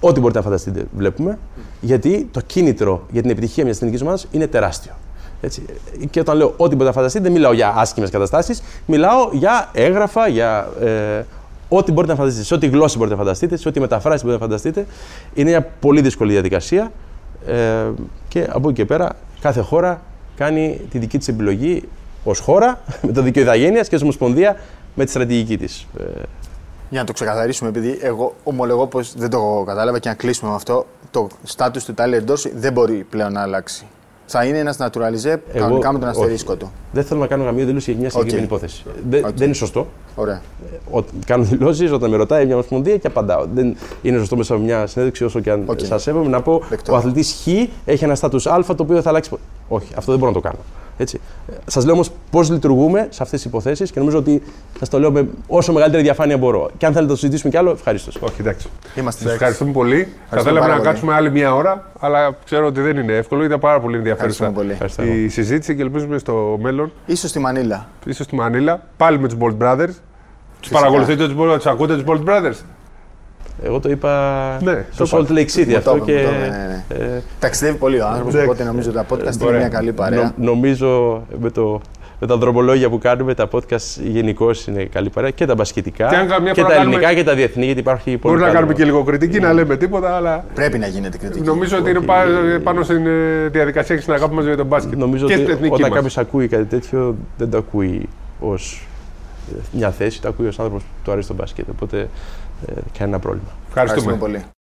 [0.00, 1.38] Ό,τι μπορείτε να φανταστείτε, βλέπουμε.
[1.80, 4.92] Γιατί το κίνητρο για την επιτυχία μιας εθνικής ομάδας είναι τεράστιο.
[5.40, 5.64] Έτσι.
[6.10, 10.28] Και όταν λέω ό,τι μπορείτε να φανταστείτε, δεν μιλάω για άσχημες καταστάσεις, μιλάω για έγγραφα,
[10.28, 11.24] για ε,
[11.68, 14.48] ό,τι μπορείτε να φανταστείτε, σε ό,τι γλώσσα μπορείτε να φανταστείτε, σε ό,τι μεταφράσει μπορείτε να
[14.48, 14.86] φανταστείτε.
[15.34, 16.92] Είναι μια πολύ δύσκολη διαδικασία.
[17.46, 17.84] Ε,
[18.28, 20.02] και από εκεί και πέρα, κάθε χώρα
[20.36, 21.88] κάνει τη δική της επιλογή
[22.24, 24.56] ως χώρα, με το δίκαιο ηθαγένεια και ως Ομοσπονδία
[24.94, 25.86] με τη στρατηγική της.
[26.90, 30.50] Ε, για να το ξεκαθαρίσουμε, επειδή εγώ ομολογώ πως δεν το κατάλαβα και να κλείσουμε
[30.50, 33.86] με αυτό, το στάτου του Τάλερ Ντόρση δεν μπορεί πλέον να αλλάξει.
[34.26, 36.72] Θα είναι ένας naturalize κανονικά με τον αστερίσκο του.
[36.92, 38.46] Δεν θέλω να κάνω καμία δήλωση για μια συγκεκριμένη okay.
[38.46, 38.84] υπόθεση.
[39.08, 39.32] Δεν, okay.
[39.34, 39.86] δεν είναι σωστό.
[40.14, 40.42] Ωραία.
[40.90, 43.46] Ο, κάνω δηλώσεις όταν με ρωτάει μια ομοσπονδία και απαντάω.
[43.54, 45.84] Δεν είναι σωστό μέσα από μια συνέντευξη, όσο και αν okay.
[45.84, 47.46] σας σέβομαι, να πω ο αθλητής Χ
[47.84, 49.30] έχει ένα στάτου Α το οποίο θα αλλάξει.
[49.68, 50.58] Όχι, αυτό δεν μπορώ να το κάνω.
[51.00, 51.20] Έτσι.
[51.66, 54.42] Σας λέω όμως πώς λειτουργούμε σε αυτές τις υποθέσεις και νομίζω ότι
[54.78, 56.70] σας το λέω με όσο μεγαλύτερη διαφάνεια μπορώ.
[56.76, 58.10] Και αν θέλετε να το συζητήσουμε κι άλλο, ευχαρίστω.
[58.20, 58.68] Όχι, εντάξει.
[58.94, 60.08] Είμαστε Σας ευχαριστούμε πολύ.
[60.30, 63.44] Θα θέλαμε να κάτσουμε άλλη μία ώρα, αλλά ξέρω ότι δεν είναι εύκολο.
[63.44, 64.52] Ήταν πάρα πολύ ενδιαφέρουσα
[65.04, 66.92] η συζήτηση και ελπίζουμε στο μέλλον.
[67.14, 67.88] σω στη Μανίλα.
[68.14, 69.94] σω στη Μανίλα, πάλι με τους Bolt Brothers.
[70.60, 72.56] Τους παρακολουθείτε, τους ακούτε τους Bolt Brothers.
[73.62, 76.12] Εγώ το είπα ναι, στο Salt Lake City αυτό και...
[76.12, 77.04] Ναι, ναι, ναι.
[77.04, 80.34] Ε, Ταξιδεύει πολύ ο άνθρωπος, οπότε νομίζω ότι τα podcast είναι μια καλή παρέα.
[80.36, 81.80] νομίζω με, το,
[82.20, 86.52] με τα δρομολόγια που κάνουμε, τα podcast γενικώ είναι καλή παρέα και τα μπασχετικά και,
[86.52, 87.14] και τα ελληνικά κάνουμε...
[87.14, 90.16] και τα διεθνή, γιατί υπάρχει πολύ Μπορεί να κάνουμε και λίγο κριτική, να λέμε τίποτα,
[90.16, 90.44] αλλά...
[90.54, 91.44] Πρέπει να γίνεται κριτική.
[91.44, 92.00] Νομίζω ότι είναι
[92.62, 94.98] πάνω στην ε, διαδικασία και στην αγάπη μας για τον μπάσκετ.
[94.98, 98.08] Νομίζω ότι όταν κάποιος ακούει κάτι τέτοιο, δεν το ακούει
[98.40, 98.84] ως
[99.72, 101.68] μια θέση, το ακούει ως άνθρωπος που του αρέσει το μπάσκετ.
[101.70, 102.06] Οπότε ε,
[102.98, 103.48] κανένα πρόβλημα.
[103.68, 104.12] Ευχαριστούμε.
[104.12, 104.50] Ευχαριστούμε πολύ.